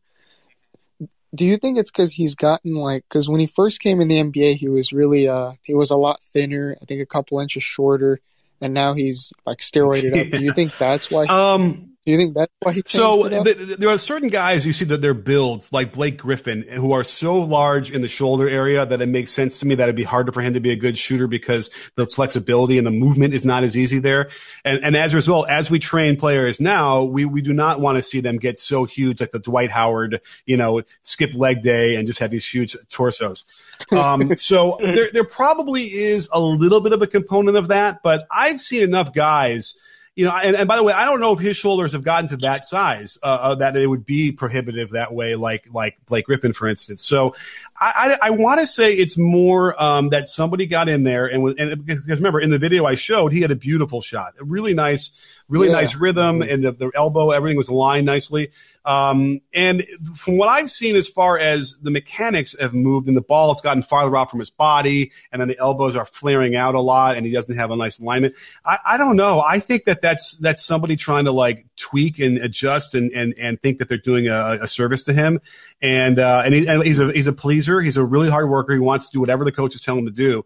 [1.35, 4.23] Do you think it's because he's gotten like because when he first came in the
[4.23, 6.77] NBA, he was really uh he was a lot thinner.
[6.81, 8.21] I think a couple inches shorter,
[8.61, 10.31] and now he's like steroided up.
[10.31, 11.25] Do you think that's why?
[11.25, 12.83] He- um, do you think that's why he?
[12.85, 16.91] So the, there are certain guys you see that their builds, like Blake Griffin, who
[16.93, 19.95] are so large in the shoulder area that it makes sense to me that it'd
[19.95, 23.35] be harder for him to be a good shooter because the flexibility and the movement
[23.35, 24.31] is not as easy there.
[24.65, 27.99] And, and as a result, as we train players now, we, we do not want
[27.99, 31.95] to see them get so huge like the Dwight Howard, you know, skip leg day
[31.95, 33.45] and just have these huge torsos.
[33.93, 38.27] Um, so there, there probably is a little bit of a component of that, but
[38.29, 39.79] I've seen enough guys–
[40.15, 42.29] you know, and, and by the way, I don't know if his shoulders have gotten
[42.31, 46.27] to that size uh, uh, that it would be prohibitive that way, like like Blake
[46.27, 47.03] Griffin, for instance.
[47.03, 47.35] So
[47.81, 51.43] I I, I want to say it's more um, that somebody got in there and
[51.43, 54.45] was and because remember in the video I showed he had a beautiful shot, a
[54.45, 55.75] really nice really yeah.
[55.75, 56.51] nice rhythm, mm-hmm.
[56.51, 58.51] and the, the, elbow, everything was aligned nicely.
[58.85, 59.87] Um, and
[60.17, 63.61] from what I've seen, as far as the mechanics have moved, and the ball has
[63.61, 67.17] gotten farther out from his body, and then the elbows are flaring out a lot,
[67.17, 68.35] and he doesn't have a nice alignment.
[68.65, 69.41] I, I don't know.
[69.41, 73.61] I think that that's that's somebody trying to like tweak and adjust and and and
[73.61, 75.41] think that they're doing a, a service to him.
[75.83, 77.81] And uh, and, he, and he's a he's a pleaser.
[77.81, 78.73] He's a really hard worker.
[78.73, 80.45] He wants to do whatever the coaches tell him to do.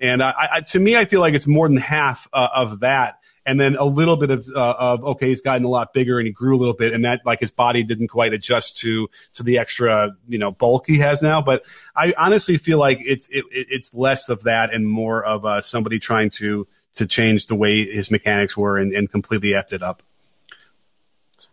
[0.00, 3.18] And I, I, to me, I feel like it's more than half uh, of that
[3.48, 6.26] and then a little bit of, uh, of okay, he's gotten a lot bigger and
[6.26, 9.42] he grew a little bit, and that like his body didn't quite adjust to to
[9.42, 11.40] the extra you know bulk he has now.
[11.40, 11.64] But
[11.96, 15.98] I honestly feel like it's it, it's less of that and more of uh, somebody
[15.98, 20.02] trying to to change the way his mechanics were and, and completely effed it up.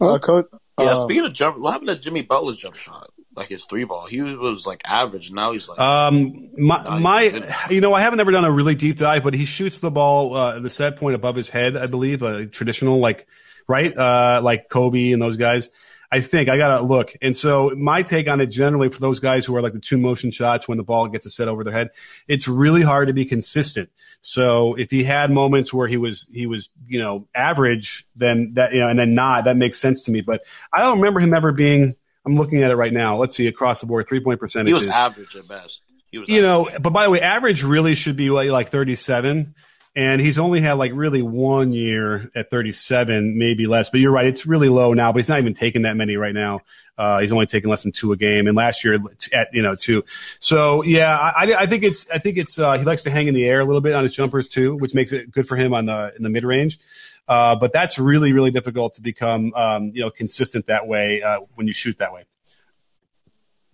[0.02, 3.10] Uh, coach, yeah, uh, speaking of jump, what happened to Jimmy Butler's jump shot?
[3.36, 4.06] Like his three ball.
[4.08, 5.32] He was like average.
[5.32, 8.98] Now he's like um my my you know I haven't ever done a really deep
[8.98, 11.76] dive, but he shoots the ball uh, the set point above his head.
[11.76, 13.28] I believe a traditional like
[13.68, 15.70] right uh like Kobe and those guys.
[16.12, 17.14] I think I gotta look.
[17.22, 19.98] And so my take on it generally for those guys who are like the two
[19.98, 21.90] motion shots when the ball gets a set over their head,
[22.28, 23.90] it's really hard to be consistent.
[24.22, 28.72] So if he had moments where he was he was you know average, then that
[28.74, 30.22] you know and then not that makes sense to me.
[30.22, 33.18] But I don't remember him ever being I'm looking at it right now.
[33.18, 34.70] Let's see across the board, three point percentage.
[34.70, 35.82] He was average at best.
[36.12, 36.42] you average.
[36.42, 39.56] know, but by the way, average really should be like, like 37.
[39.98, 43.90] And he's only had like really one year at 37, maybe less.
[43.90, 45.14] But you're right, it's really low now.
[45.14, 46.62] But he's not even taking that many right now.
[46.98, 49.00] Uh, he's only taking less than two a game, and last year
[49.34, 50.04] at you know two.
[50.40, 53.34] So yeah, I, I think it's I think it's uh, he likes to hang in
[53.34, 55.74] the air a little bit on his jumpers too, which makes it good for him
[55.74, 56.80] on the in the mid range.
[57.28, 61.40] Uh, but that's really, really difficult to become, um, you know, consistent that way uh,
[61.56, 62.26] when you shoot that way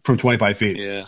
[0.03, 0.77] from 25 feet.
[0.77, 1.05] Yeah.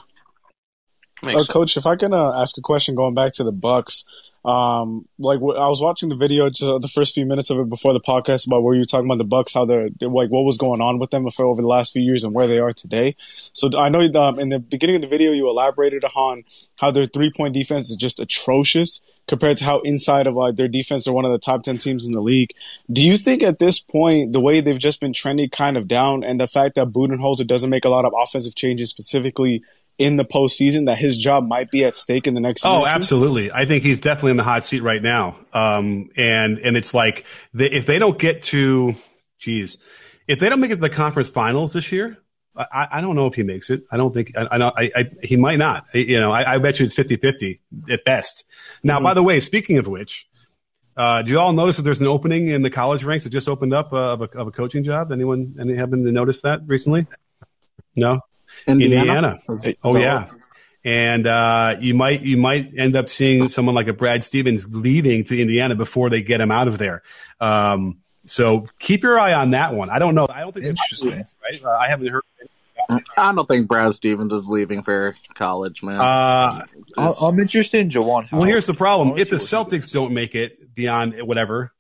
[1.24, 4.04] Uh, Coach, if I can uh, ask a question going back to the Bucks,
[4.44, 7.70] um, like I was watching the video, just uh, the first few minutes of it
[7.70, 10.30] before the podcast about where you were talking about the Bucks, how they're, they're, like
[10.30, 12.60] what was going on with them for over the last few years and where they
[12.60, 13.16] are today.
[13.54, 16.44] So I know um, in the beginning of the video you elaborated on
[16.76, 20.68] how their three point defense is just atrocious compared to how inside of like their
[20.68, 22.50] defense are one of the top 10 teams in the league.
[22.92, 26.24] Do you think at this point, the way they've just been trending kind of down
[26.24, 29.64] and the fact that Budenholzer doesn't make a lot of offensive changes specifically
[29.98, 32.66] in the postseason that his job might be at stake in the next.
[32.66, 33.52] Oh, absolutely!
[33.52, 35.38] I think he's definitely in the hot seat right now.
[35.54, 38.96] Um, and and it's like the, if they don't get to,
[39.38, 39.78] geez,
[40.28, 42.18] if they don't make it to the conference finals this year,
[42.56, 43.84] I, I don't know if he makes it.
[43.92, 44.72] I don't think I, I know.
[44.76, 45.86] I, I, he might not.
[45.94, 48.44] You know, I, I bet you it's 50-50 at best.
[48.84, 49.04] Now, mm-hmm.
[49.04, 50.28] by the way, speaking of which,
[50.96, 53.50] uh, do you all notice that there's an opening in the college ranks that just
[53.50, 55.12] opened up uh, of, a, of a coaching job?
[55.12, 57.08] Anyone, any happen to notice that recently?
[57.96, 58.22] No,
[58.68, 59.40] Indiana.
[59.48, 59.76] Indiana.
[59.84, 60.28] Oh yeah,
[60.84, 65.24] and uh, you might you might end up seeing someone like a Brad Stevens leaving
[65.26, 67.02] to Indiana before they get him out of there.
[67.40, 69.90] Um, so keep your eye on that one.
[69.90, 70.28] I don't know.
[70.30, 71.26] I don't think it's interesting.
[71.42, 71.64] Right?
[71.64, 72.24] Uh, I haven't heard.
[72.90, 76.00] I don't think Brad Stevens is leaving for college, man.
[76.00, 76.66] Uh,
[76.98, 78.32] I'm interested in Juwan.
[78.32, 81.72] Well, here's the problem: if the Celtics don't make it beyond whatever,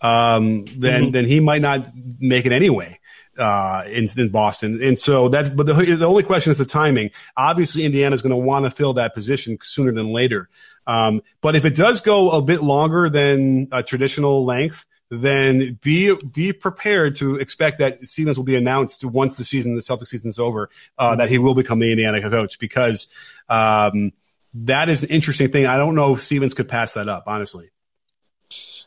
[0.00, 1.10] um, then mm-hmm.
[1.10, 1.86] then he might not
[2.18, 3.00] make it anyway
[3.38, 4.82] uh, in, in, Boston.
[4.82, 7.10] And so that's, but the, the only question is the timing.
[7.36, 10.48] Obviously, Indiana is going to want to fill that position sooner than later.
[10.86, 16.14] Um, but if it does go a bit longer than a traditional length, then be
[16.14, 20.28] be prepared to expect that Stevens will be announced once the season, the Celtic season
[20.28, 23.08] is over, uh, that he will become the Indiana coach because
[23.48, 24.12] um,
[24.54, 25.66] that is an interesting thing.
[25.66, 27.70] I don't know if Stevens could pass that up, honestly.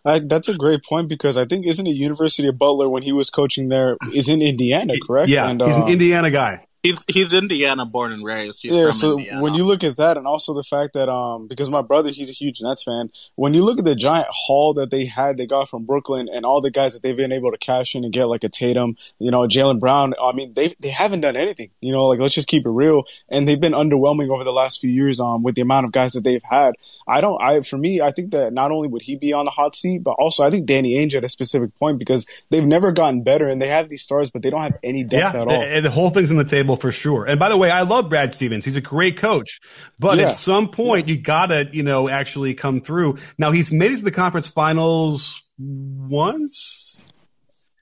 [0.05, 3.11] I, that's a great point because I think isn't it University of Butler when he
[3.11, 5.29] was coaching there is in Indiana, correct?
[5.29, 6.65] Yeah, and, he's uh, an Indiana guy.
[6.83, 8.61] He's he's Indiana born and raised.
[8.61, 9.41] He's yeah, so Indiana.
[9.41, 12.29] when you look at that, and also the fact that um because my brother he's
[12.29, 13.09] a huge Nets fan.
[13.35, 16.45] When you look at the giant haul that they had, they got from Brooklyn, and
[16.45, 18.97] all the guys that they've been able to cash in and get like a Tatum,
[19.17, 20.13] you know, Jaylen Brown.
[20.21, 21.69] I mean, they they haven't done anything.
[21.79, 24.81] You know, like let's just keep it real, and they've been underwhelming over the last
[24.81, 26.73] few years um with the amount of guys that they've had.
[27.07, 27.41] I don't.
[27.41, 30.03] I for me, I think that not only would he be on the hot seat,
[30.03, 33.47] but also I think Danny Ainge at a specific point because they've never gotten better,
[33.47, 35.61] and they have these stars, but they don't have any depth yeah, at all.
[35.61, 37.25] And the whole thing's on the table for sure.
[37.25, 38.65] And by the way, I love Brad Stevens.
[38.65, 39.59] He's a great coach,
[39.99, 40.23] but yeah.
[40.23, 41.15] at some point yeah.
[41.15, 43.17] you gotta, you know, actually come through.
[43.37, 47.03] Now he's made it to the conference finals once.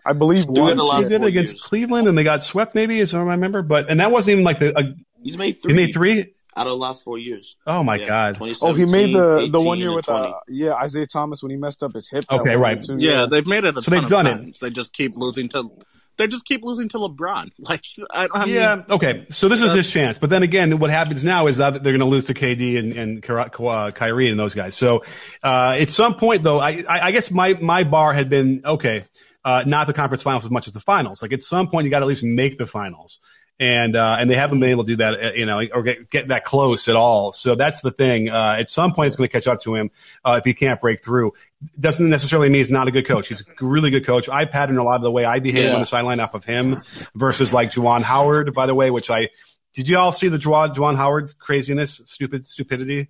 [0.05, 1.61] I believe once he did it against years.
[1.61, 2.73] Cleveland, and they got swept.
[2.73, 4.77] Maybe as I remember, but and that wasn't even like the.
[4.77, 5.73] A, he's made three.
[5.73, 7.55] He made three out of the last four years.
[7.65, 8.37] Oh my yeah, god!
[8.61, 11.83] Oh, he made the the one year with uh, yeah Isaiah Thomas when he messed
[11.83, 12.25] up his hip.
[12.31, 12.81] Okay, right.
[12.81, 13.75] Too, yeah, yeah, they've made it.
[13.81, 14.57] so they've done times.
[14.57, 14.59] it.
[14.59, 15.71] They just keep losing to.
[16.17, 17.51] they just keep losing to LeBron.
[17.59, 19.25] Like, I, I yeah, okay.
[19.29, 20.19] So this is his chance.
[20.19, 22.93] But then again, what happens now is that they're going to lose to KD and,
[22.93, 24.75] and uh, Kyrie and those guys.
[24.75, 25.03] So
[25.43, 29.05] uh, at some point, though, I, I guess my my bar had been okay,
[29.45, 31.21] uh, not the conference finals as much as the finals.
[31.21, 33.19] Like at some point, you got to at least make the finals
[33.61, 36.09] and uh, and they haven't been able to do that, uh, you know, or get,
[36.09, 37.31] get that close at all.
[37.31, 38.27] So that's the thing.
[38.27, 39.91] Uh, at some point, it's going to catch up to him
[40.25, 41.33] uh, if he can't break through.
[41.79, 43.27] Doesn't necessarily mean he's not a good coach.
[43.27, 44.27] He's a really good coach.
[44.27, 45.73] I pattern a lot of the way I behave yeah.
[45.75, 46.77] on the sideline off of him
[47.13, 49.29] versus like Juwan Howard, by the way, which I
[49.73, 49.87] did.
[49.87, 53.09] You all see the Juwan, Juwan Howard's craziness, stupid stupidity?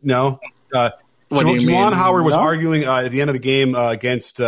[0.00, 0.38] No.
[0.72, 0.90] Uh,
[1.32, 2.42] Juwan Howard was no?
[2.42, 4.38] arguing uh, at the end of the game against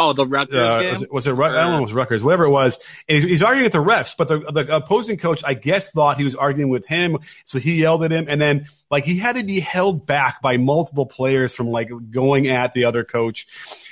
[0.00, 0.90] Oh, the Rutgers uh, game?
[0.90, 2.78] Was it, was it I don't know if it was Rutgers, whatever it was.
[3.08, 6.18] And he's, he's, arguing with the refs, but the, the opposing coach, I guess, thought
[6.18, 7.18] he was arguing with him.
[7.44, 8.26] So he yelled at him.
[8.28, 12.46] And then, like, he had to be held back by multiple players from, like, going
[12.46, 13.48] at the other coach.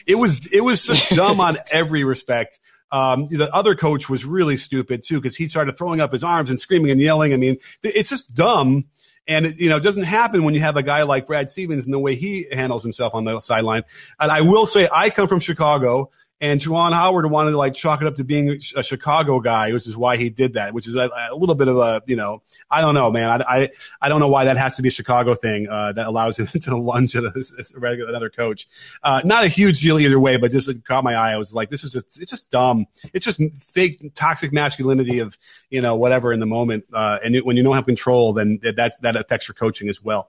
[0.06, 2.60] It was, it was just dumb on every respect.
[2.92, 6.50] Um, the other coach was really stupid, too, because he started throwing up his arms
[6.50, 7.32] and screaming and yelling.
[7.34, 8.84] I mean, it's just dumb.
[9.28, 11.84] And it, you know, it doesn't happen when you have a guy like Brad Stevens
[11.84, 13.82] and the way he handles himself on the sideline.
[14.20, 16.10] And I will say, I come from Chicago.
[16.38, 19.86] And Juwan Howard wanted to like chalk it up to being a Chicago guy, which
[19.86, 22.42] is why he did that, which is a, a little bit of a, you know,
[22.70, 23.40] I don't know, man.
[23.40, 23.68] I, I,
[24.02, 26.46] I don't know why that has to be a Chicago thing, uh, that allows him
[26.60, 28.68] to lunge at a, a regular, another coach.
[29.02, 31.32] Uh, not a huge deal either way, but just caught my eye.
[31.32, 32.84] I was like, this is just, it's just dumb.
[33.14, 35.38] It's just fake toxic masculinity of,
[35.70, 36.84] you know, whatever in the moment.
[36.92, 40.02] Uh, and it, when you don't have control, then that's, that affects your coaching as
[40.02, 40.28] well.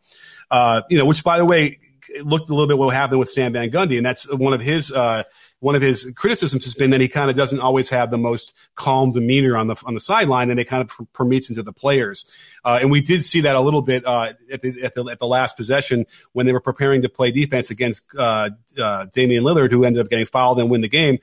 [0.50, 1.80] Uh, you know, which by the way,
[2.24, 4.92] looked a little bit what happened with Stan Van Gundy, and that's one of his
[4.92, 5.24] uh,
[5.60, 8.56] one of his criticisms has been that he kind of doesn't always have the most
[8.76, 12.30] calm demeanor on the on the sideline, and it kind of permeates into the players.
[12.64, 15.20] Uh, and we did see that a little bit uh, at, the, at the at
[15.20, 19.72] the last possession when they were preparing to play defense against uh, uh Damian Lillard,
[19.72, 21.18] who ended up getting fouled and win the game.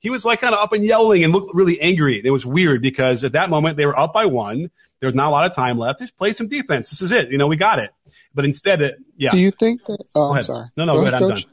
[0.00, 2.20] He was like kind of up and yelling and looked really angry.
[2.22, 4.70] It was weird because at that moment they were up by one.
[5.00, 6.00] There was not a lot of time left.
[6.00, 6.90] Just play some defense.
[6.90, 7.30] This is it.
[7.30, 7.90] You know, we got it.
[8.34, 9.30] But instead, it, yeah.
[9.30, 10.04] Do you think that?
[10.14, 10.68] Oh, I'm sorry.
[10.76, 11.22] No, no, go, go ahead.
[11.22, 11.44] I'm done.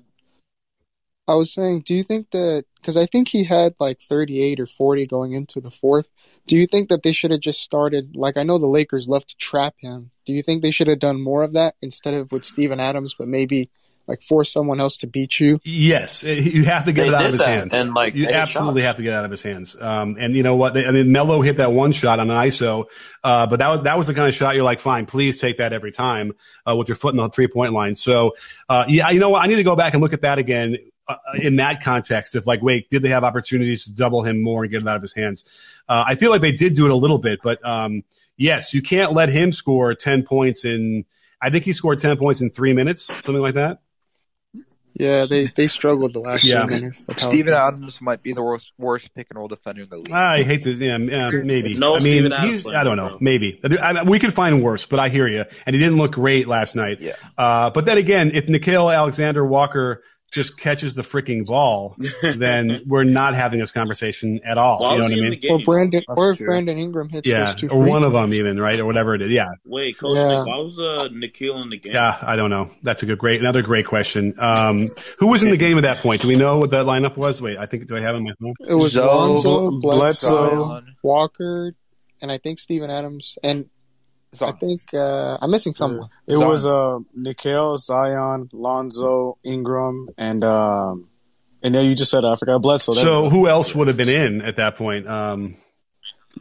[1.27, 4.67] I was saying, do you think that because I think he had like 38 or
[4.67, 6.07] 40 going into the fourth.
[6.45, 8.15] Do you think that they should have just started?
[8.15, 10.11] Like I know the Lakers love to trap him.
[10.27, 13.15] Do you think they should have done more of that instead of with Steven Adams,
[13.17, 13.71] but maybe
[14.07, 15.59] like force someone else to beat you?
[15.63, 18.83] Yes, you have to get they it out of his hands, and like you absolutely
[18.83, 19.79] have to get out of his hands.
[19.79, 20.73] Um, and you know what?
[20.73, 22.85] They, I mean, Melo hit that one shot on an ISO,
[23.23, 25.57] uh, but that was that was the kind of shot you're like, fine, please take
[25.57, 26.33] that every time
[26.69, 27.95] uh, with your foot in the three point line.
[27.95, 28.35] So
[28.69, 29.43] uh, yeah, you know what?
[29.43, 30.77] I need to go back and look at that again
[31.07, 34.63] uh, in that context of like, wait, did they have opportunities to double him more
[34.63, 35.43] and get it out of his hands?
[35.87, 38.03] Uh, I feel like they did do it a little bit, but um,
[38.37, 41.05] yes, you can't let him score 10 points in,
[41.41, 43.81] I think he scored 10 points in three minutes, something like that.
[44.97, 46.65] Yeah, they, they struggled the last yeah.
[46.65, 47.05] few minutes.
[47.17, 50.11] Steven Adams might be the worst worst pick and roll defender in the league.
[50.11, 51.77] I hate to, yeah, yeah maybe.
[51.77, 53.17] No, I mean, he's, I don't know, bro.
[53.19, 53.59] maybe.
[53.77, 55.43] I, we could find worse, but I hear you.
[55.65, 57.01] And he didn't look great last night.
[57.01, 57.15] Yeah.
[57.37, 61.95] Uh, but then again, if Nickeil Alexander Walker just catches the freaking ball,
[62.35, 64.79] then we're not having this conversation at all.
[64.79, 65.39] Why you know what I mean?
[65.49, 68.85] Or Brandon, or if Brandon Ingram hits yeah, or one of them even, right, or
[68.85, 69.31] whatever it is.
[69.31, 69.51] Yeah.
[69.65, 70.27] Wait, Coach yeah.
[70.27, 71.93] Nick, why was uh, Nickeil in the game?
[71.93, 72.71] Yeah, I don't know.
[72.83, 74.33] That's a good, great, another great question.
[74.37, 74.87] Um,
[75.19, 76.21] who was in the game at that point?
[76.21, 77.41] Do we know what that lineup was?
[77.41, 78.53] Wait, I think do I have it in my phone?
[78.67, 81.73] It was Lonzo, Bledsoe, Bledsoe Walker,
[82.21, 83.69] and I think Steven Adams and
[84.41, 86.09] I think uh, I'm missing someone.
[86.27, 86.47] It Zion.
[86.47, 91.09] was uh, Nickeil, Zion, Lonzo, Ingram, and um,
[91.61, 92.93] and then you just said I forgot Bledsoe.
[92.93, 95.07] So who else would have been in at that point?
[95.07, 95.57] Um,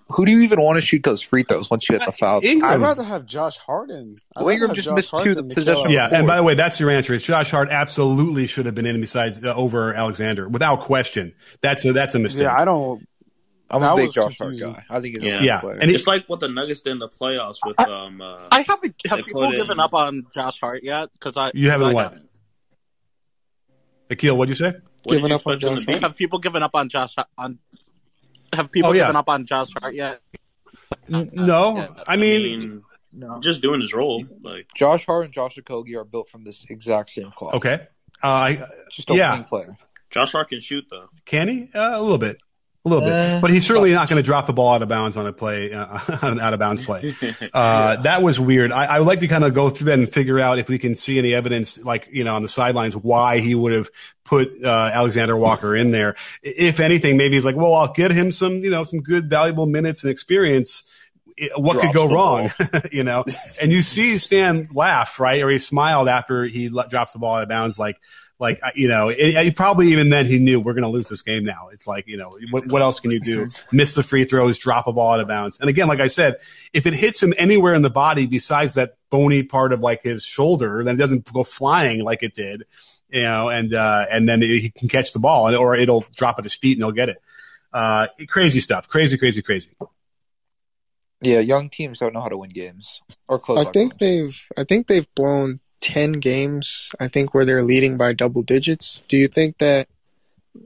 [0.09, 2.40] who do you even want to shoot those free throws once you hit the foul?
[2.42, 2.70] Ingram.
[2.70, 4.16] I'd rather have Josh Harden.
[4.36, 5.90] Well, Ingram just Josh missed two of the possession.
[5.90, 7.14] Yeah, and by the way, that's your answer.
[7.14, 11.34] Is Josh Hart absolutely should have been in besides uh, over Alexander without question.
[11.61, 12.42] That's a that's a mistake.
[12.42, 13.07] Yeah, I don't.
[13.71, 14.85] I'm that a big Josh Hart guy.
[14.91, 15.41] I think he's yeah.
[15.41, 15.61] a yeah.
[15.61, 15.79] Player.
[15.81, 17.79] And it's like what the Nuggets did in the playoffs with.
[17.79, 18.95] I, um, uh, I haven't.
[19.07, 21.11] Have people given in, up on Josh Hart yet?
[21.12, 22.05] Because I you haven't I what?
[22.05, 22.31] Haven't.
[24.11, 24.75] Akil, what'd you say?
[25.05, 26.01] What giving up on Josh Hart?
[26.01, 27.59] Have people given up on Josh on?
[28.53, 29.05] Have people oh, yeah.
[29.05, 30.21] given up on Josh Hart yet?
[31.09, 32.41] No, yeah, I mean.
[32.41, 32.85] I mean
[33.17, 33.39] no.
[33.41, 37.11] Just doing his role, like Josh Hart and Josh Okogie are built from this exact
[37.11, 37.55] same cloth.
[37.55, 37.87] Okay,
[38.23, 38.55] uh,
[38.91, 39.41] just a yeah.
[39.43, 39.77] player.
[40.11, 41.07] Josh Hart can shoot though.
[41.25, 41.71] Can he?
[41.73, 42.39] Uh, a little bit.
[42.87, 44.91] A little bit, uh, but he's certainly not going to drop the ball out of
[44.91, 47.14] bounds on a play, uh, on an out of bounds play.
[47.55, 48.03] Uh, yeah.
[48.03, 48.72] That was weird.
[48.72, 50.78] I, I, would like to kind of go through that and figure out if we
[50.78, 53.91] can see any evidence, like you know, on the sidelines, why he would have
[54.24, 56.16] put uh, Alexander Walker in there.
[56.43, 59.66] If anything, maybe he's like, well, I'll get him some, you know, some good, valuable
[59.66, 60.85] minutes and experience.
[61.57, 62.51] What could go wrong,
[62.93, 63.24] you know?
[63.61, 67.43] and you see Stan laugh, right, or he smiled after he drops the ball out
[67.43, 67.99] of bounds, like
[68.45, 71.22] like you know, it, it, probably even then he knew we're going to lose this
[71.22, 71.68] game now.
[71.72, 73.47] It's like you know, what, what else can you do?
[73.72, 76.36] Miss the free throws, drop a ball out of bounds, and again, like I said,
[76.72, 80.24] if it hits him anywhere in the body besides that bony part of like his
[80.24, 82.64] shoulder, then it doesn't go flying like it did,
[83.09, 86.45] you know, and uh, and then he can catch the ball, or it'll drop at
[86.45, 87.22] his feet and he'll get it.
[87.72, 89.70] Uh, crazy stuff, crazy, crazy, crazy.
[91.20, 93.66] Yeah, young teams don't know how to win games or close.
[93.66, 94.47] I think games.
[94.57, 99.03] they've I think they've blown 10 games, I think, where they're leading by double digits.
[99.07, 99.87] Do you think that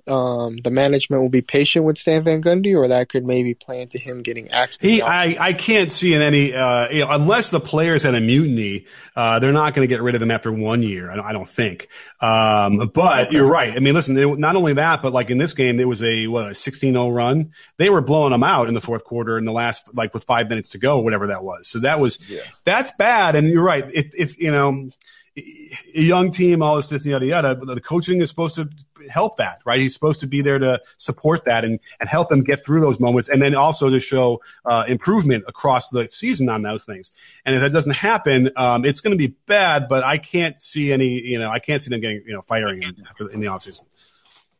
[0.07, 3.83] um, the management will be patient with Stan Van Gundy, or that could maybe play
[3.83, 4.81] into him getting axed?
[4.81, 8.21] He, I, I can't see in any, uh, you know, unless the players had a
[8.21, 11.11] mutiny, uh, they're not going to get rid of them after one year.
[11.11, 11.89] I don't, I don't think.
[12.21, 13.37] Um, but okay.
[13.37, 13.75] you're right.
[13.75, 16.29] I mean, listen, they, not only that, but like in this game, there was a
[16.29, 17.53] what a 16-0 run.
[17.77, 20.49] They were blowing them out in the fourth quarter in the last, like with five
[20.49, 21.67] minutes to go, whatever that was.
[21.67, 22.43] So that was, yeah.
[22.65, 23.35] that's bad.
[23.35, 23.85] And you're right.
[23.93, 24.91] If, if you know
[25.95, 27.55] a young team, all this, this, yada, yada.
[27.55, 28.69] But the coaching is supposed to
[29.09, 29.81] help that, right?
[29.81, 33.01] He's supposed to be there to support that and, and help them get through those
[33.01, 37.13] moments, and then also to show uh, improvement across the season on those things.
[37.45, 39.89] And if that doesn't happen, um, it's going to be bad.
[39.89, 42.83] But I can't see any, you know, I can't see them getting, you know, firing
[42.83, 43.85] him after, in the offseason.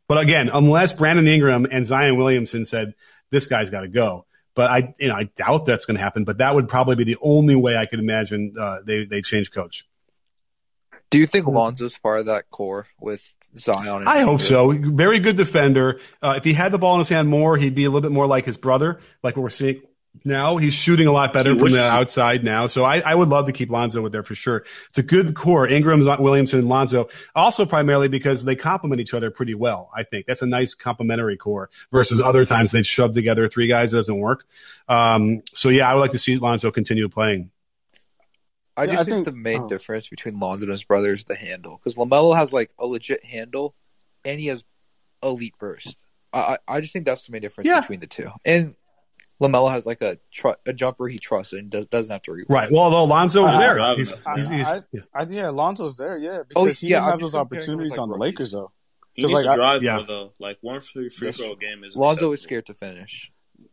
[0.07, 2.95] But again, unless Brandon Ingram and Zion Williamson said
[3.29, 4.25] this guy's got to go.
[4.55, 6.25] But I, you know, I doubt that's going to happen.
[6.25, 9.51] But that would probably be the only way I could imagine uh, they they change
[9.51, 9.87] coach.
[11.09, 11.47] Do you think.
[11.47, 14.07] Lonzo's part of that core with Zion?
[14.07, 14.71] I hope so.
[14.71, 15.99] Very good defender.
[16.21, 18.11] Uh, if he had the ball in his hand more, he'd be a little bit
[18.11, 19.81] more like his brother, like what we're seeing
[20.23, 20.57] now.
[20.57, 22.67] He's shooting a lot better from the outside now.
[22.67, 24.65] So I, I, would love to keep Lonzo with there for sure.
[24.89, 25.67] It's a good core.
[25.67, 27.09] Ingram, Williamson, and Lonzo.
[27.35, 29.89] Also primarily because they complement each other pretty well.
[29.95, 33.93] I think that's a nice complementary core versus other times they'd shove together three guys.
[33.93, 34.45] It doesn't work.
[34.87, 37.51] Um, so yeah, I would like to see Lonzo continue playing.
[38.79, 39.67] I just yeah, think, I think, the main oh.
[39.67, 43.23] difference between Lonzo and his brother is the handle because Lamelo has like a legit
[43.23, 43.75] handle,
[44.23, 44.63] and he has
[45.21, 45.97] elite burst.
[46.31, 47.81] I I just think that's the main difference yeah.
[47.81, 48.29] between the two.
[48.45, 48.75] And
[49.41, 52.45] Lamelo has like a tr- a jumper he trusts and does, doesn't have to read.
[52.49, 52.71] Right.
[52.71, 55.25] Well, although Lonzo's I, uh, there, I, he's, he's, he's, I, yeah.
[55.29, 56.17] yeah, Lonzo's there.
[56.17, 58.71] Yeah, oh, because oh, he yeah, didn't have those opportunities like on the Lakers though.
[59.13, 59.97] He needs like, to drive yeah.
[59.97, 60.33] more though.
[60.39, 61.95] Like one free free throw game is.
[61.95, 63.31] Lonzo is scared to finish.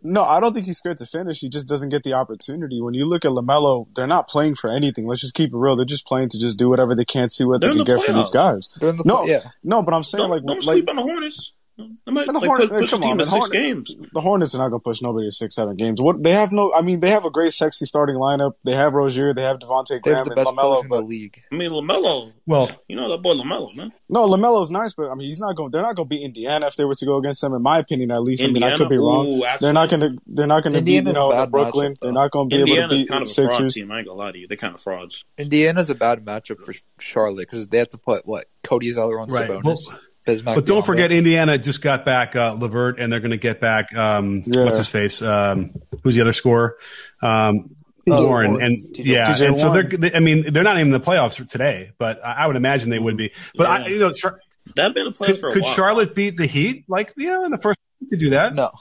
[0.09, 1.41] No, I don't think he's scared to finish.
[1.41, 2.81] He just doesn't get the opportunity.
[2.81, 5.07] When you look at Lamelo, they're not playing for anything.
[5.07, 5.75] Let's just keep it real.
[5.75, 7.85] They're just playing to just do whatever they can, see what they're they can the
[7.85, 8.07] get playoffs.
[8.07, 8.69] for these guys.
[8.79, 9.41] The no, yeah.
[9.65, 11.53] no, but I'm saying don't, like, don't like, sleep on the Hornets.
[11.79, 13.97] They might the like, Hornet, push come team on, to the six games.
[14.12, 16.01] The Hornets are not going to push nobody to six, seven games.
[16.01, 18.53] What they have no, I mean, they have a great, sexy starting lineup.
[18.64, 20.89] They have Rozier, they have Devonte Graham, and Lamelo.
[20.89, 21.43] But, the league.
[21.53, 22.33] I mean, Lamelo.
[22.47, 23.93] Well, you know that boy Lamelo, man.
[24.09, 25.70] No, Lamelo's nice, but I mean, he's not going.
[25.70, 27.53] They're not going to beat Indiana if they were to go against them.
[27.53, 28.43] In my opinion, at least.
[28.43, 28.66] Indiana?
[28.66, 29.27] I mean, I could be wrong.
[29.27, 30.18] Ooh, they're not going to.
[30.27, 31.95] They're not going to beat you know Brooklyn.
[31.95, 33.57] Matchup, they're not going to be Indiana's able to beat kind of a Sixers.
[33.57, 33.93] fraud team.
[33.93, 34.49] I ain't gonna lie to you.
[34.49, 35.24] They're kind of frauds.
[35.37, 39.29] Indiana's a bad matchup for Charlotte because they have to put what Cody Zeller on
[39.29, 39.51] right.
[39.51, 39.64] Sabonis.
[39.64, 43.37] Well, Bismack but don't forget, Indiana just got back uh, LeVert, and they're going to
[43.37, 44.64] get back um, yeah.
[44.64, 45.22] what's his face?
[45.22, 45.70] Um,
[46.03, 46.77] who's the other scorer?
[47.22, 47.77] Um,
[48.11, 49.85] oh, Warren, and yeah, TJ and so they're.
[49.85, 52.91] They, I mean, they're not even in the playoffs today, but I, I would imagine
[52.91, 53.31] they would be.
[53.55, 53.85] But yeah.
[53.85, 54.41] I, you know, Char-
[54.74, 55.74] that been a play could, for a could while.
[55.74, 56.85] Charlotte beat the Heat?
[56.89, 58.55] Like, yeah, in the first, you could do that.
[58.55, 58.72] No,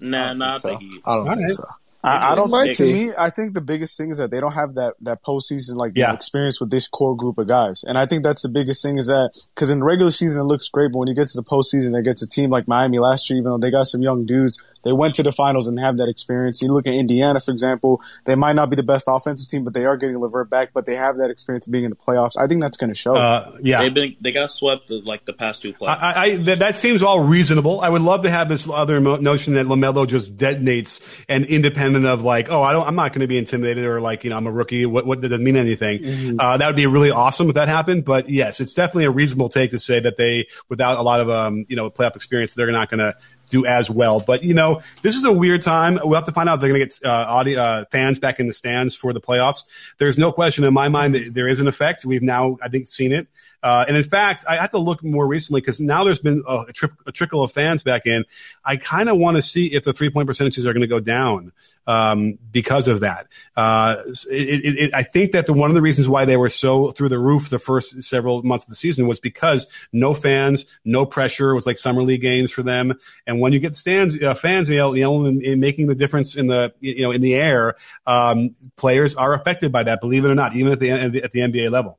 [0.00, 0.70] nah, not so.
[0.70, 1.02] the Heat.
[1.04, 1.52] I don't All think right.
[1.52, 1.68] so.
[2.04, 3.12] I, I don't like to me.
[3.16, 6.12] I think the biggest thing is that they don't have that that postseason like yeah.
[6.12, 9.06] experience with this core group of guys, and I think that's the biggest thing is
[9.06, 11.42] that because in the regular season it looks great, but when you get to the
[11.42, 14.26] postseason, it gets a team like Miami last year, even though they got some young
[14.26, 16.60] dudes, they went to the finals and have that experience.
[16.60, 19.72] You look at Indiana, for example, they might not be the best offensive team, but
[19.72, 22.36] they are getting LeVert back, but they have that experience of being in the playoffs.
[22.38, 23.16] I think that's going to show.
[23.16, 26.02] Uh, yeah, they've been they got swept the, like the past two playoffs.
[26.02, 27.80] I, I that, that, seems all reasonable.
[27.80, 32.22] I would love to have this other notion that Lamelo just detonates and independent of
[32.22, 34.46] like, oh, I don't, I'm not going to be intimidated or like, you know, I'm
[34.46, 34.86] a rookie.
[34.86, 36.00] What, what doesn't mean anything.
[36.00, 36.36] Mm-hmm.
[36.40, 38.04] Uh, that would be really awesome if that happened.
[38.04, 41.30] But yes, it's definitely a reasonable take to say that they, without a lot of,
[41.30, 43.14] um, you know, playoff experience, they're not going to
[43.48, 44.20] do as well.
[44.20, 45.98] But you know, this is a weird time.
[46.02, 48.40] We'll have to find out if they're going to get uh, audio, uh, fans back
[48.40, 49.64] in the stands for the playoffs.
[49.98, 52.04] There's no question in my mind that there is an effect.
[52.04, 53.28] We've now, I think, seen it.
[53.64, 56.66] Uh, and in fact, I have to look more recently because now there's been a,
[56.74, 58.26] tri- a, trickle of fans back in.
[58.62, 61.00] I kind of want to see if the three point percentages are going to go
[61.00, 61.50] down
[61.86, 63.26] um, because of that.
[63.56, 66.50] Uh, it, it, it, I think that the, one of the reasons why they were
[66.50, 70.66] so through the roof the first several months of the season was because no fans,
[70.84, 71.52] no pressure.
[71.52, 72.92] It was like summer league games for them.
[73.26, 77.00] And when you get stands, uh, fans, you know, making the difference in the you
[77.00, 80.02] know in the air, um, players are affected by that.
[80.02, 81.98] Believe it or not, even at the at the NBA level.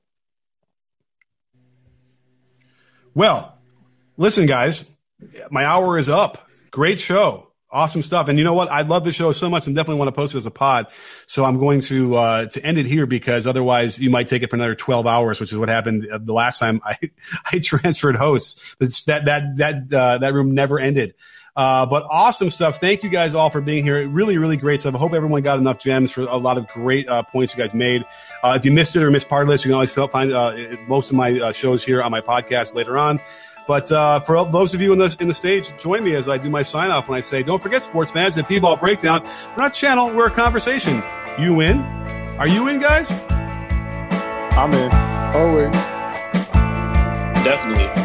[3.16, 3.58] Well,
[4.18, 4.94] listen, guys,
[5.50, 6.50] my hour is up.
[6.70, 7.48] Great show.
[7.72, 8.28] Awesome stuff.
[8.28, 8.70] And you know what?
[8.70, 10.88] I love the show so much and definitely want to post it as a pod.
[11.26, 14.50] So I'm going to, uh, to end it here because otherwise you might take it
[14.50, 16.98] for another 12 hours, which is what happened the last time I,
[17.52, 18.76] I transferred hosts.
[19.06, 21.16] That, that, that, uh, that room never ended.
[21.56, 22.78] Uh, but awesome stuff.
[22.78, 24.08] Thank you guys all for being here.
[24.08, 24.94] Really, really great stuff.
[24.94, 27.74] I hope everyone got enough gems for a lot of great uh, points you guys
[27.74, 28.04] made.
[28.44, 30.54] Uh, if you missed it or missed part of this, you can always find uh,
[30.88, 33.22] most of my uh, shows here on my podcast later on.
[33.68, 36.38] But uh, for those of you in the in the stage, join me as I
[36.38, 39.24] do my sign off when I say, "Don't forget, sports fans, that P-ball breakdown.
[39.56, 41.02] We're not channel, we're a conversation.
[41.40, 41.80] You in?
[42.38, 43.10] Are you in, guys?
[44.58, 44.92] I'm in.
[45.36, 45.72] Always.
[47.44, 48.05] Definitely.